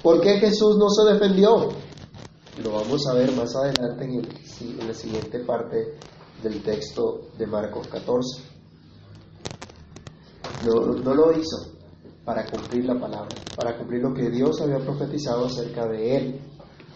¿Por 0.02 0.20
qué 0.20 0.38
Jesús 0.38 0.76
no 0.78 0.88
se 0.88 1.12
defendió? 1.12 1.68
Lo 2.62 2.72
vamos 2.72 3.06
a 3.08 3.14
ver 3.14 3.32
más 3.32 3.56
adelante 3.56 4.04
en, 4.04 4.80
en 4.80 4.86
la 4.86 4.94
siguiente 4.94 5.40
parte 5.40 5.96
del 6.42 6.62
texto 6.62 7.30
de 7.36 7.46
Marcos 7.46 7.88
14. 7.88 8.42
No, 10.66 10.92
no 10.92 11.14
lo 11.14 11.32
hizo 11.32 11.72
para 12.24 12.46
cumplir 12.46 12.84
la 12.84 12.98
palabra, 13.00 13.34
para 13.56 13.76
cumplir 13.76 14.02
lo 14.02 14.14
que 14.14 14.30
Dios 14.30 14.60
había 14.60 14.78
profetizado 14.78 15.46
acerca 15.46 15.88
de 15.88 16.16
él, 16.16 16.40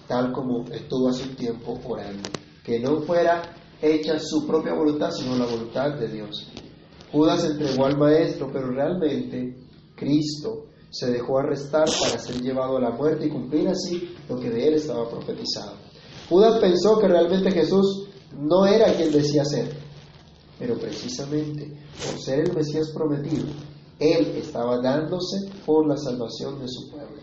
tal 0.07 0.33
como 0.33 0.67
estuvo 0.71 1.09
hace 1.09 1.25
un 1.25 1.35
tiempo 1.35 1.79
orando. 1.85 2.29
Que 2.63 2.79
no 2.79 3.01
fuera 3.01 3.43
hecha 3.83 4.21
su 4.21 4.47
propia 4.47 4.75
voluntad, 4.75 5.11
sino 5.11 5.37
la 5.37 5.47
voluntad 5.47 5.99
de 5.99 6.09
Dios. 6.09 6.53
Judas 7.11 7.45
entregó 7.45 7.87
al 7.87 7.99
maestro, 7.99 8.51
pero 8.53 8.71
realmente 8.71 9.57
Cristo 9.97 10.68
se 10.91 11.11
dejó 11.11 11.39
arrestar 11.39 11.87
para 12.01 12.19
ser 12.19 12.41
llevado 12.41 12.77
a 12.77 12.81
la 12.81 12.91
muerte 12.91 13.27
y 13.27 13.31
cumplir 13.31 13.69
así 13.69 14.15
lo 14.29 14.37
que 14.37 14.51
de 14.51 14.69
él 14.69 14.75
estaba 14.75 15.09
profetizado. 15.09 15.73
Judas 16.29 16.61
pensó 16.61 16.99
que 16.99 17.09
realmente 17.09 17.51
Jesús 17.51 18.09
no 18.37 18.67
era 18.67 18.93
quien 18.95 19.11
decía 19.11 19.45
ser, 19.45 19.71
pero 20.59 20.77
precisamente 20.79 21.73
por 22.05 22.21
ser 22.21 22.41
el 22.41 22.55
Mesías 22.55 22.91
prometido, 22.95 23.47
Él 23.99 24.35
estaba 24.37 24.81
dándose 24.81 25.51
por 25.65 25.87
la 25.89 25.97
salvación 25.97 26.61
de 26.61 26.69
su 26.69 26.91
pueblo. 26.91 27.19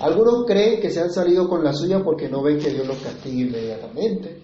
Algunos 0.00 0.44
creen 0.46 0.80
que 0.80 0.90
se 0.90 1.00
han 1.00 1.12
salido 1.12 1.48
con 1.48 1.62
la 1.62 1.72
suya 1.72 2.02
porque 2.02 2.28
no 2.28 2.42
ven 2.42 2.58
que 2.58 2.70
Dios 2.70 2.86
los 2.86 2.98
castigue 2.98 3.42
inmediatamente. 3.42 4.40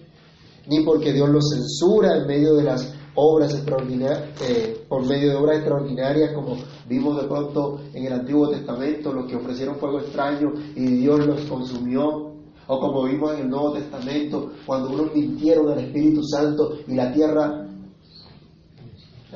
ni 0.67 0.85
porque 0.85 1.11
Dios 1.11 1.27
los 1.27 1.49
censura 1.49 2.17
en 2.17 2.27
medio 2.27 2.53
de 2.53 2.63
las 2.63 2.93
obras 3.15 3.51
extraordinarias, 3.51 4.29
eh, 4.47 4.80
por 4.91 5.05
medio 5.05 5.29
de 5.29 5.35
obras 5.37 5.59
extraordinarias, 5.59 6.33
como 6.33 6.57
vimos 6.85 7.21
de 7.21 7.25
pronto 7.25 7.79
en 7.93 8.07
el 8.07 8.11
Antiguo 8.11 8.49
Testamento, 8.49 9.13
los 9.13 9.25
que 9.25 9.37
ofrecieron 9.37 9.77
fuego 9.77 10.01
extraño 10.01 10.51
y 10.75 10.85
Dios 10.85 11.25
los 11.25 11.45
consumió, 11.45 12.33
o 12.67 12.79
como 12.81 13.05
vimos 13.05 13.31
en 13.35 13.39
el 13.43 13.49
Nuevo 13.49 13.71
Testamento, 13.71 14.51
cuando 14.65 14.89
unos 14.89 15.15
mintieron 15.15 15.69
al 15.69 15.79
Espíritu 15.79 16.21
Santo 16.25 16.73
y 16.85 16.93
la 16.93 17.13
tierra 17.13 17.69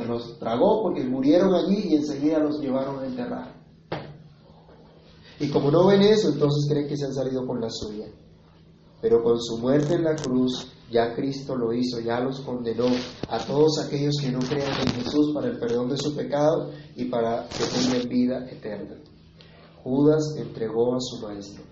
los 0.06 0.38
tragó 0.40 0.84
porque 0.84 1.06
murieron 1.06 1.54
allí 1.54 1.88
y 1.88 1.96
enseguida 1.96 2.40
los 2.40 2.60
llevaron 2.60 3.00
a 3.00 3.06
enterrar. 3.06 3.54
Y 5.40 5.48
como 5.52 5.72
no 5.72 5.88
ven 5.88 6.02
eso, 6.02 6.34
entonces 6.34 6.70
creen 6.70 6.90
que 6.90 6.98
se 6.98 7.06
han 7.06 7.14
salido 7.14 7.48
con 7.48 7.62
la 7.62 7.70
suya. 7.70 8.08
Pero 9.02 9.24
con 9.24 9.40
su 9.40 9.58
muerte 9.60 9.94
en 9.94 10.04
la 10.04 10.16
cruz, 10.16 10.68
ya 10.92 11.16
Cristo 11.16 11.56
lo 11.56 11.74
hizo, 11.74 12.00
ya 12.00 12.20
los 12.20 12.42
condenó 12.42 12.86
a 13.30 13.40
todos 13.40 13.80
aquellos 13.86 14.16
que 14.22 14.32
no 14.32 14.40
crean 14.40 14.72
en 14.82 15.04
Jesús 15.04 15.34
para 15.34 15.48
el 15.48 15.58
perdón 15.58 15.90
de 15.90 15.98
su 15.98 16.16
pecado 16.16 16.72
y 16.96 17.06
para 17.06 17.48
que 17.50 17.64
tengan 17.64 18.08
vida 18.08 18.48
eterna. 18.50 18.96
Judas 19.84 20.36
entregó 20.38 20.96
a 20.96 21.00
su 21.00 21.22
maestro. 21.22 21.64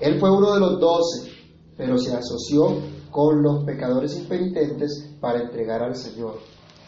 Él 0.00 0.18
fue 0.18 0.30
uno 0.30 0.54
de 0.54 0.60
los 0.60 0.80
doce, 0.80 1.30
pero 1.76 1.98
se 1.98 2.14
asoció 2.14 2.78
con 3.10 3.42
los 3.42 3.64
pecadores 3.64 4.16
impenitentes 4.18 5.10
para 5.20 5.42
entregar 5.42 5.82
al 5.82 5.96
Señor. 5.96 6.38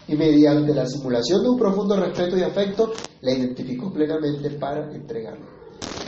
Y 0.06 0.16
mediante 0.16 0.74
la 0.74 0.86
simulación 0.86 1.42
de 1.42 1.48
un 1.48 1.58
profundo 1.58 1.96
respeto 1.96 2.36
y 2.36 2.42
afecto, 2.42 2.92
la 3.22 3.32
identificó 3.32 3.90
plenamente 3.92 4.50
para 4.50 4.92
entregarlo. 4.94 5.46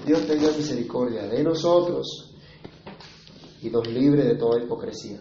Dios 0.07 0.27
tenga 0.27 0.49
misericordia 0.57 1.27
de 1.27 1.43
nosotros 1.43 2.35
y 3.63 3.71
nos 3.71 3.87
libre 3.89 4.25
de 4.25 4.35
toda 4.37 4.63
hipocresía. 4.63 5.21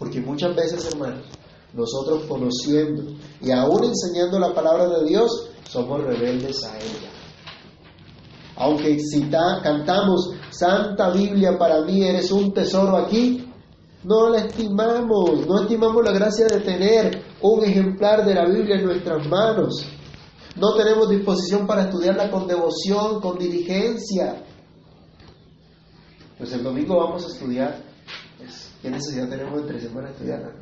Porque 0.00 0.18
muchas 0.18 0.56
veces, 0.56 0.86
hermanos, 0.86 1.26
nosotros 1.74 2.24
conociendo 2.26 3.02
y 3.42 3.50
aún 3.50 3.84
enseñando 3.84 4.38
la 4.38 4.54
palabra 4.54 4.88
de 4.88 5.04
Dios, 5.04 5.50
somos 5.68 6.02
rebeldes 6.02 6.64
a 6.64 6.74
ella. 6.78 7.10
Aunque 8.56 8.96
cantamos, 9.62 10.30
Santa 10.50 11.10
Biblia 11.10 11.58
para 11.58 11.82
mí 11.82 12.02
eres 12.02 12.32
un 12.32 12.52
tesoro 12.54 12.96
aquí, 12.96 13.46
no 14.02 14.30
la 14.30 14.46
estimamos, 14.46 15.46
no 15.46 15.60
estimamos 15.60 16.02
la 16.02 16.12
gracia 16.12 16.46
de 16.46 16.60
tener 16.60 17.22
un 17.42 17.62
ejemplar 17.62 18.24
de 18.24 18.34
la 18.34 18.46
Biblia 18.46 18.76
en 18.76 18.86
nuestras 18.86 19.28
manos. 19.28 19.84
No 20.56 20.74
tenemos 20.76 21.10
disposición 21.10 21.66
para 21.66 21.82
estudiarla 21.82 22.30
con 22.30 22.46
devoción, 22.46 23.20
con 23.20 23.38
diligencia. 23.38 24.44
Pues 26.38 26.52
el 26.54 26.62
domingo 26.62 26.96
vamos 26.96 27.22
a 27.24 27.28
estudiar. 27.28 27.89
¿Qué 28.82 28.90
necesidad 28.90 29.28
tenemos 29.28 29.60
entre 29.60 29.80
semanas 29.80 30.12
estudiarla? 30.12 30.52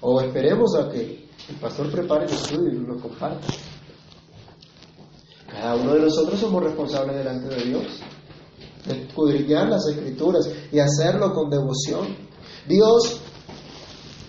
O 0.00 0.20
esperemos 0.20 0.74
a 0.76 0.90
que 0.90 1.28
el 1.48 1.56
pastor 1.56 1.90
prepare 1.90 2.26
el 2.26 2.32
estudio 2.32 2.68
y 2.72 2.86
lo 2.86 2.98
comparta. 3.00 3.46
Cada 5.50 5.74
uno 5.74 5.94
de 5.94 6.00
nosotros 6.00 6.38
somos 6.38 6.62
responsables 6.62 7.16
delante 7.16 7.54
de 7.54 7.64
Dios 7.64 8.00
de 8.86 9.02
escudriñar 9.02 9.68
las 9.68 9.86
escrituras 9.88 10.48
y 10.72 10.78
hacerlo 10.78 11.32
con 11.32 11.50
devoción. 11.50 12.16
Dios 12.66 13.20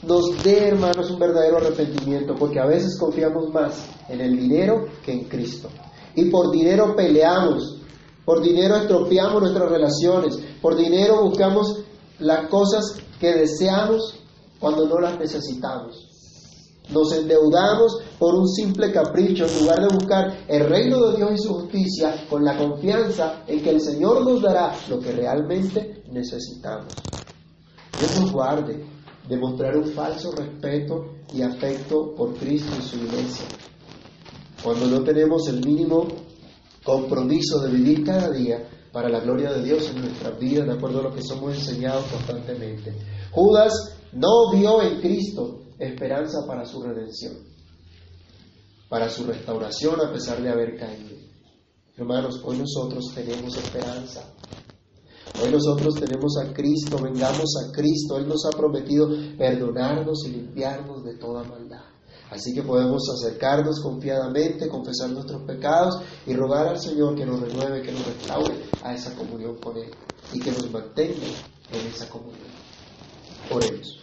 nos 0.03 0.43
dé, 0.43 0.69
hermanos, 0.69 1.11
un 1.11 1.19
verdadero 1.19 1.57
arrepentimiento, 1.57 2.35
porque 2.35 2.59
a 2.59 2.65
veces 2.65 2.97
confiamos 2.99 3.49
más 3.53 3.85
en 4.09 4.21
el 4.21 4.37
dinero 4.37 4.85
que 5.05 5.13
en 5.13 5.25
Cristo. 5.25 5.69
Y 6.15 6.25
por 6.25 6.51
dinero 6.51 6.95
peleamos, 6.95 7.80
por 8.31 8.41
dinero 8.41 8.77
estropeamos 8.77 9.41
nuestras 9.41 9.69
relaciones, 9.69 10.39
por 10.61 10.77
dinero 10.77 11.21
buscamos 11.21 11.83
las 12.19 12.47
cosas 12.47 12.95
que 13.19 13.33
deseamos 13.33 14.15
cuando 14.57 14.87
no 14.87 15.01
las 15.01 15.19
necesitamos. 15.19 16.07
Nos 16.93 17.11
endeudamos 17.11 17.99
por 18.17 18.35
un 18.35 18.47
simple 18.47 18.89
capricho 18.93 19.45
en 19.45 19.59
lugar 19.59 19.81
de 19.81 19.93
buscar 19.93 20.45
el 20.47 20.65
reino 20.69 21.07
de 21.07 21.17
Dios 21.17 21.31
y 21.33 21.37
su 21.39 21.55
justicia 21.55 22.25
con 22.29 22.45
la 22.45 22.57
confianza 22.57 23.43
en 23.47 23.61
que 23.61 23.69
el 23.69 23.81
Señor 23.81 24.23
nos 24.23 24.41
dará 24.41 24.77
lo 24.87 25.01
que 25.01 25.11
realmente 25.11 26.01
necesitamos. 26.09 26.93
Dios 27.99 28.17
nos 28.17 28.31
guarde 28.31 28.81
de 29.27 29.37
mostrar 29.37 29.75
un 29.75 29.87
falso 29.87 30.31
respeto 30.31 31.15
y 31.33 31.41
afecto 31.41 32.15
por 32.15 32.33
Cristo 32.35 32.71
y 32.79 32.81
su 32.81 32.95
iglesia. 32.95 33.45
Cuando 34.63 34.85
no 34.85 35.03
tenemos 35.03 35.49
el 35.49 35.65
mínimo 35.65 36.07
compromiso 36.83 37.59
de 37.59 37.71
vivir 37.71 38.03
cada 38.03 38.29
día 38.31 38.67
para 38.91 39.09
la 39.09 39.19
gloria 39.19 39.51
de 39.53 39.63
Dios 39.63 39.89
en 39.89 40.01
nuestras 40.01 40.37
vidas, 40.39 40.67
de 40.67 40.73
acuerdo 40.73 40.99
a 40.99 41.03
lo 41.03 41.13
que 41.13 41.21
somos 41.21 41.55
enseñados 41.55 42.05
constantemente. 42.05 42.93
Judas 43.31 43.73
no 44.13 44.51
vio 44.51 44.81
en 44.81 44.99
Cristo 44.99 45.61
esperanza 45.79 46.45
para 46.45 46.65
su 46.65 46.81
redención, 46.81 47.37
para 48.89 49.09
su 49.09 49.25
restauración 49.25 50.01
a 50.01 50.11
pesar 50.11 50.41
de 50.41 50.49
haber 50.49 50.77
caído. 50.77 51.15
Hermanos, 51.95 52.41
hoy 52.43 52.57
nosotros 52.57 53.11
tenemos 53.13 53.55
esperanza. 53.57 54.33
Hoy 55.41 55.49
nosotros 55.49 55.95
tenemos 55.95 56.37
a 56.37 56.53
Cristo, 56.53 56.97
vengamos 57.01 57.55
a 57.63 57.71
Cristo. 57.71 58.17
Él 58.17 58.27
nos 58.27 58.45
ha 58.45 58.49
prometido 58.57 59.07
perdonarnos 59.37 60.25
y 60.25 60.31
limpiarnos 60.31 61.03
de 61.03 61.15
toda 61.17 61.43
maldad. 61.43 61.90
Así 62.31 62.53
que 62.53 62.63
podemos 62.63 63.03
acercarnos 63.09 63.81
confiadamente, 63.81 64.69
confesar 64.69 65.09
nuestros 65.09 65.41
pecados 65.43 66.01
y 66.25 66.33
rogar 66.33 66.65
al 66.65 66.79
Señor 66.79 67.13
que 67.13 67.25
nos 67.25 67.41
renueve, 67.41 67.81
que 67.81 67.91
nos 67.91 68.05
restaure 68.05 68.55
a 68.81 68.93
esa 68.93 69.13
comunión 69.15 69.57
con 69.57 69.75
Él 69.75 69.91
y 70.31 70.39
que 70.39 70.51
nos 70.51 70.71
mantenga 70.71 71.27
en 71.71 71.87
esa 71.87 72.07
comunión. 72.07 72.47
Oremos. 73.51 73.99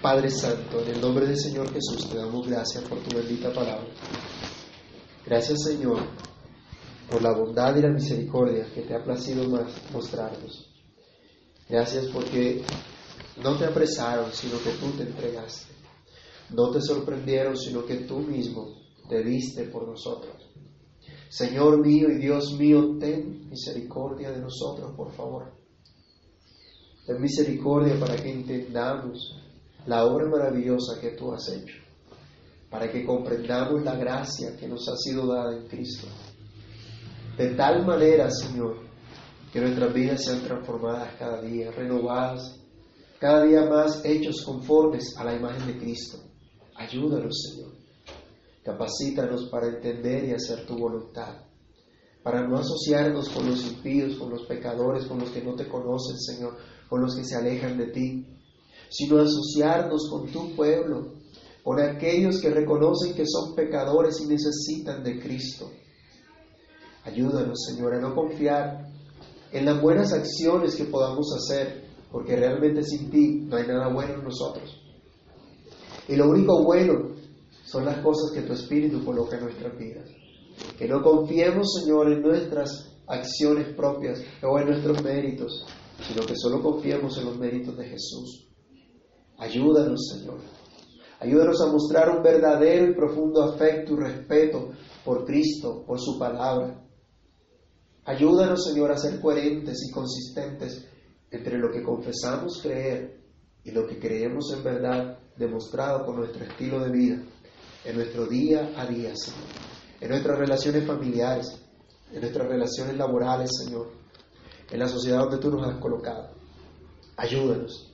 Padre 0.00 0.30
Santo, 0.30 0.80
en 0.80 0.94
el 0.94 1.00
nombre 1.02 1.26
del 1.26 1.38
Señor 1.38 1.70
Jesús 1.74 2.08
te 2.08 2.16
damos 2.16 2.48
gracias 2.48 2.84
por 2.84 2.98
tu 3.00 3.16
bendita 3.16 3.52
palabra. 3.52 3.88
Gracias 5.26 5.62
Señor 5.62 5.98
por 7.10 7.20
la 7.20 7.32
bondad 7.32 7.76
y 7.76 7.82
la 7.82 7.90
misericordia 7.90 8.66
que 8.72 8.80
te 8.80 8.94
ha 8.94 9.04
placido 9.04 9.44
mostrarnos. 9.92 10.70
Gracias 11.68 12.06
porque 12.06 12.64
no 13.42 13.58
te 13.58 13.66
apresaron, 13.66 14.32
sino 14.32 14.58
que 14.62 14.70
tú 14.70 14.90
te 14.92 15.02
entregaste. 15.02 15.69
No 16.52 16.70
te 16.70 16.80
sorprendieron, 16.80 17.56
sino 17.56 17.84
que 17.84 17.96
tú 17.96 18.18
mismo 18.18 18.80
te 19.08 19.22
diste 19.22 19.64
por 19.64 19.86
nosotros. 19.86 20.50
Señor 21.28 21.84
mío 21.84 22.08
y 22.10 22.18
Dios 22.18 22.56
mío, 22.58 22.96
ten 22.98 23.48
misericordia 23.48 24.32
de 24.32 24.40
nosotros, 24.40 24.92
por 24.96 25.12
favor. 25.12 25.52
Ten 27.06 27.20
misericordia 27.20 27.98
para 27.98 28.16
que 28.16 28.32
entendamos 28.32 29.36
la 29.86 30.04
obra 30.04 30.28
maravillosa 30.28 31.00
que 31.00 31.10
tú 31.10 31.32
has 31.32 31.48
hecho, 31.48 31.76
para 32.68 32.90
que 32.90 33.04
comprendamos 33.04 33.82
la 33.84 33.94
gracia 33.94 34.56
que 34.56 34.66
nos 34.66 34.88
ha 34.88 34.96
sido 34.96 35.26
dada 35.26 35.56
en 35.56 35.68
Cristo. 35.68 36.08
De 37.36 37.54
tal 37.54 37.86
manera, 37.86 38.30
Señor, 38.30 38.78
que 39.52 39.60
nuestras 39.60 39.94
vidas 39.94 40.24
sean 40.24 40.42
transformadas 40.42 41.14
cada 41.18 41.40
día, 41.42 41.70
renovadas, 41.70 42.60
cada 43.18 43.44
día 43.44 43.66
más 43.66 44.04
hechos 44.04 44.42
conformes 44.42 45.16
a 45.16 45.24
la 45.24 45.34
imagen 45.34 45.66
de 45.66 45.78
Cristo. 45.78 46.29
Ayúdanos, 46.80 47.42
Señor. 47.42 47.72
Capacítanos 48.64 49.50
para 49.50 49.68
entender 49.68 50.24
y 50.24 50.32
hacer 50.32 50.64
tu 50.64 50.78
voluntad, 50.78 51.36
para 52.22 52.46
no 52.48 52.56
asociarnos 52.56 53.28
con 53.28 53.50
los 53.50 53.66
impíos, 53.66 54.16
con 54.16 54.30
los 54.30 54.46
pecadores, 54.46 55.04
con 55.04 55.18
los 55.18 55.28
que 55.28 55.42
no 55.42 55.54
te 55.54 55.68
conocen, 55.68 56.18
Señor, 56.18 56.56
con 56.88 57.02
los 57.02 57.14
que 57.14 57.24
se 57.24 57.36
alejan 57.36 57.76
de 57.76 57.88
ti, 57.88 58.26
sino 58.88 59.18
asociarnos 59.18 60.08
con 60.08 60.32
tu 60.32 60.56
pueblo, 60.56 61.16
con 61.62 61.80
aquellos 61.80 62.40
que 62.40 62.48
reconocen 62.48 63.14
que 63.14 63.26
son 63.26 63.54
pecadores 63.54 64.18
y 64.22 64.26
necesitan 64.26 65.04
de 65.04 65.20
Cristo. 65.20 65.70
Ayúdanos, 67.04 67.58
Señor, 67.62 67.92
a 67.92 68.00
no 68.00 68.14
confiar 68.14 68.86
en 69.52 69.66
las 69.66 69.82
buenas 69.82 70.14
acciones 70.14 70.76
que 70.76 70.84
podamos 70.84 71.26
hacer, 71.36 71.90
porque 72.10 72.36
realmente 72.36 72.82
sin 72.84 73.10
ti 73.10 73.40
no 73.46 73.56
hay 73.56 73.66
nada 73.66 73.88
bueno 73.92 74.14
en 74.14 74.24
nosotros. 74.24 74.79
Y 76.10 76.16
lo 76.16 76.28
único 76.28 76.64
bueno 76.64 77.12
son 77.64 77.84
las 77.84 77.98
cosas 77.98 78.32
que 78.32 78.42
tu 78.42 78.52
Espíritu 78.52 79.04
coloca 79.04 79.36
en 79.36 79.44
nuestras 79.44 79.78
vidas. 79.78 80.10
Que 80.76 80.88
no 80.88 81.00
confiemos, 81.02 81.72
Señor, 81.80 82.10
en 82.10 82.20
nuestras 82.20 82.98
acciones 83.06 83.72
propias 83.76 84.20
o 84.42 84.58
en 84.58 84.70
nuestros 84.70 85.00
méritos, 85.04 85.64
sino 86.02 86.26
que 86.26 86.34
solo 86.34 86.60
confiemos 86.60 87.16
en 87.16 87.26
los 87.26 87.38
méritos 87.38 87.76
de 87.76 87.84
Jesús. 87.84 88.48
Ayúdanos, 89.38 90.08
Señor. 90.08 90.38
Ayúdanos 91.20 91.62
a 91.62 91.70
mostrar 91.70 92.10
un 92.10 92.24
verdadero 92.24 92.90
y 92.90 92.94
profundo 92.94 93.44
afecto 93.44 93.94
y 93.94 93.96
respeto 93.98 94.70
por 95.04 95.24
Cristo, 95.24 95.84
por 95.86 96.00
su 96.00 96.18
palabra. 96.18 96.84
Ayúdanos, 98.04 98.64
Señor, 98.64 98.90
a 98.90 98.98
ser 98.98 99.20
coherentes 99.20 99.78
y 99.88 99.92
consistentes 99.92 100.88
entre 101.30 101.56
lo 101.56 101.70
que 101.70 101.84
confesamos 101.84 102.60
creer 102.60 103.22
y 103.62 103.70
lo 103.70 103.86
que 103.86 104.00
creemos 104.00 104.52
en 104.56 104.64
verdad, 104.64 105.19
demostrado 105.40 106.04
con 106.04 106.16
nuestro 106.16 106.44
estilo 106.44 106.80
de 106.84 106.90
vida, 106.90 107.22
en 107.84 107.96
nuestro 107.96 108.26
día 108.26 108.72
a 108.76 108.84
día, 108.84 109.10
Señor, 109.16 109.48
en 109.98 110.10
nuestras 110.10 110.38
relaciones 110.38 110.86
familiares, 110.86 111.46
en 112.12 112.20
nuestras 112.20 112.46
relaciones 112.46 112.96
laborales, 112.96 113.50
Señor, 113.64 113.90
en 114.70 114.78
la 114.78 114.86
sociedad 114.86 115.20
donde 115.20 115.38
tú 115.38 115.50
nos 115.50 115.66
has 115.66 115.80
colocado. 115.80 116.28
Ayúdanos. 117.16 117.90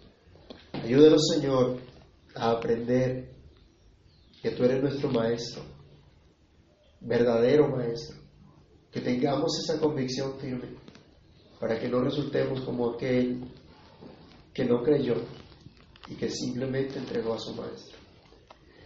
Ayúdanos, 0.72 1.22
Señor, 1.32 1.78
a 2.34 2.50
aprender 2.50 3.32
que 4.42 4.50
tú 4.50 4.64
eres 4.64 4.82
nuestro 4.82 5.08
Maestro, 5.10 5.62
verdadero 7.00 7.68
Maestro. 7.68 8.16
Que 8.90 9.00
tengamos 9.00 9.58
esa 9.58 9.78
convicción 9.78 10.38
firme 10.38 10.76
para 11.60 11.78
que 11.78 11.88
no 11.88 12.00
resultemos 12.00 12.62
como 12.62 12.90
aquel 12.90 13.44
que 14.52 14.64
no 14.64 14.82
creyó 14.82 15.16
y 16.08 16.14
que 16.14 16.30
simplemente 16.30 16.98
entregó 16.98 17.34
a 17.34 17.38
su 17.38 17.54
Maestro. 17.54 17.98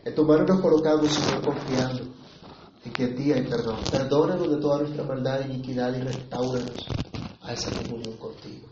En 0.04 0.14
tu 0.14 0.24
mano 0.24 0.44
nos 0.44 0.60
colocamos, 0.60 1.12
Señor, 1.12 1.44
confiando 1.44 2.04
en 2.84 2.92
que 2.92 3.04
en 3.04 3.16
ti 3.16 3.32
hay 3.32 3.46
perdón. 3.46 3.78
Perdónanos 3.90 4.50
de 4.50 4.56
toda 4.56 4.78
nuestra 4.80 5.04
maldad 5.04 5.42
e 5.42 5.52
iniquidad 5.52 5.94
y 5.94 6.00
restauranos 6.00 6.86
a 7.42 7.52
esa 7.52 7.70
comunión 7.70 8.16
contigo. 8.16 8.68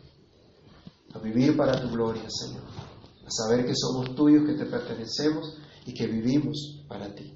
A 1.15 1.19
vivir 1.19 1.57
para 1.57 1.81
tu 1.81 1.89
gloria, 1.91 2.25
Señor. 2.29 2.65
A 3.27 3.31
saber 3.31 3.67
que 3.67 3.75
somos 3.75 4.15
tuyos, 4.15 4.45
que 4.47 4.55
te 4.55 4.65
pertenecemos 4.65 5.59
y 5.85 5.93
que 5.93 6.07
vivimos 6.07 6.85
para 6.89 7.15
ti. 7.15 7.35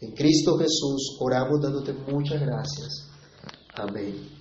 En 0.00 0.12
Cristo 0.12 0.58
Jesús 0.58 1.16
oramos 1.20 1.60
dándote 1.60 1.92
muchas 1.92 2.40
gracias. 2.40 3.08
Amén. 3.74 4.33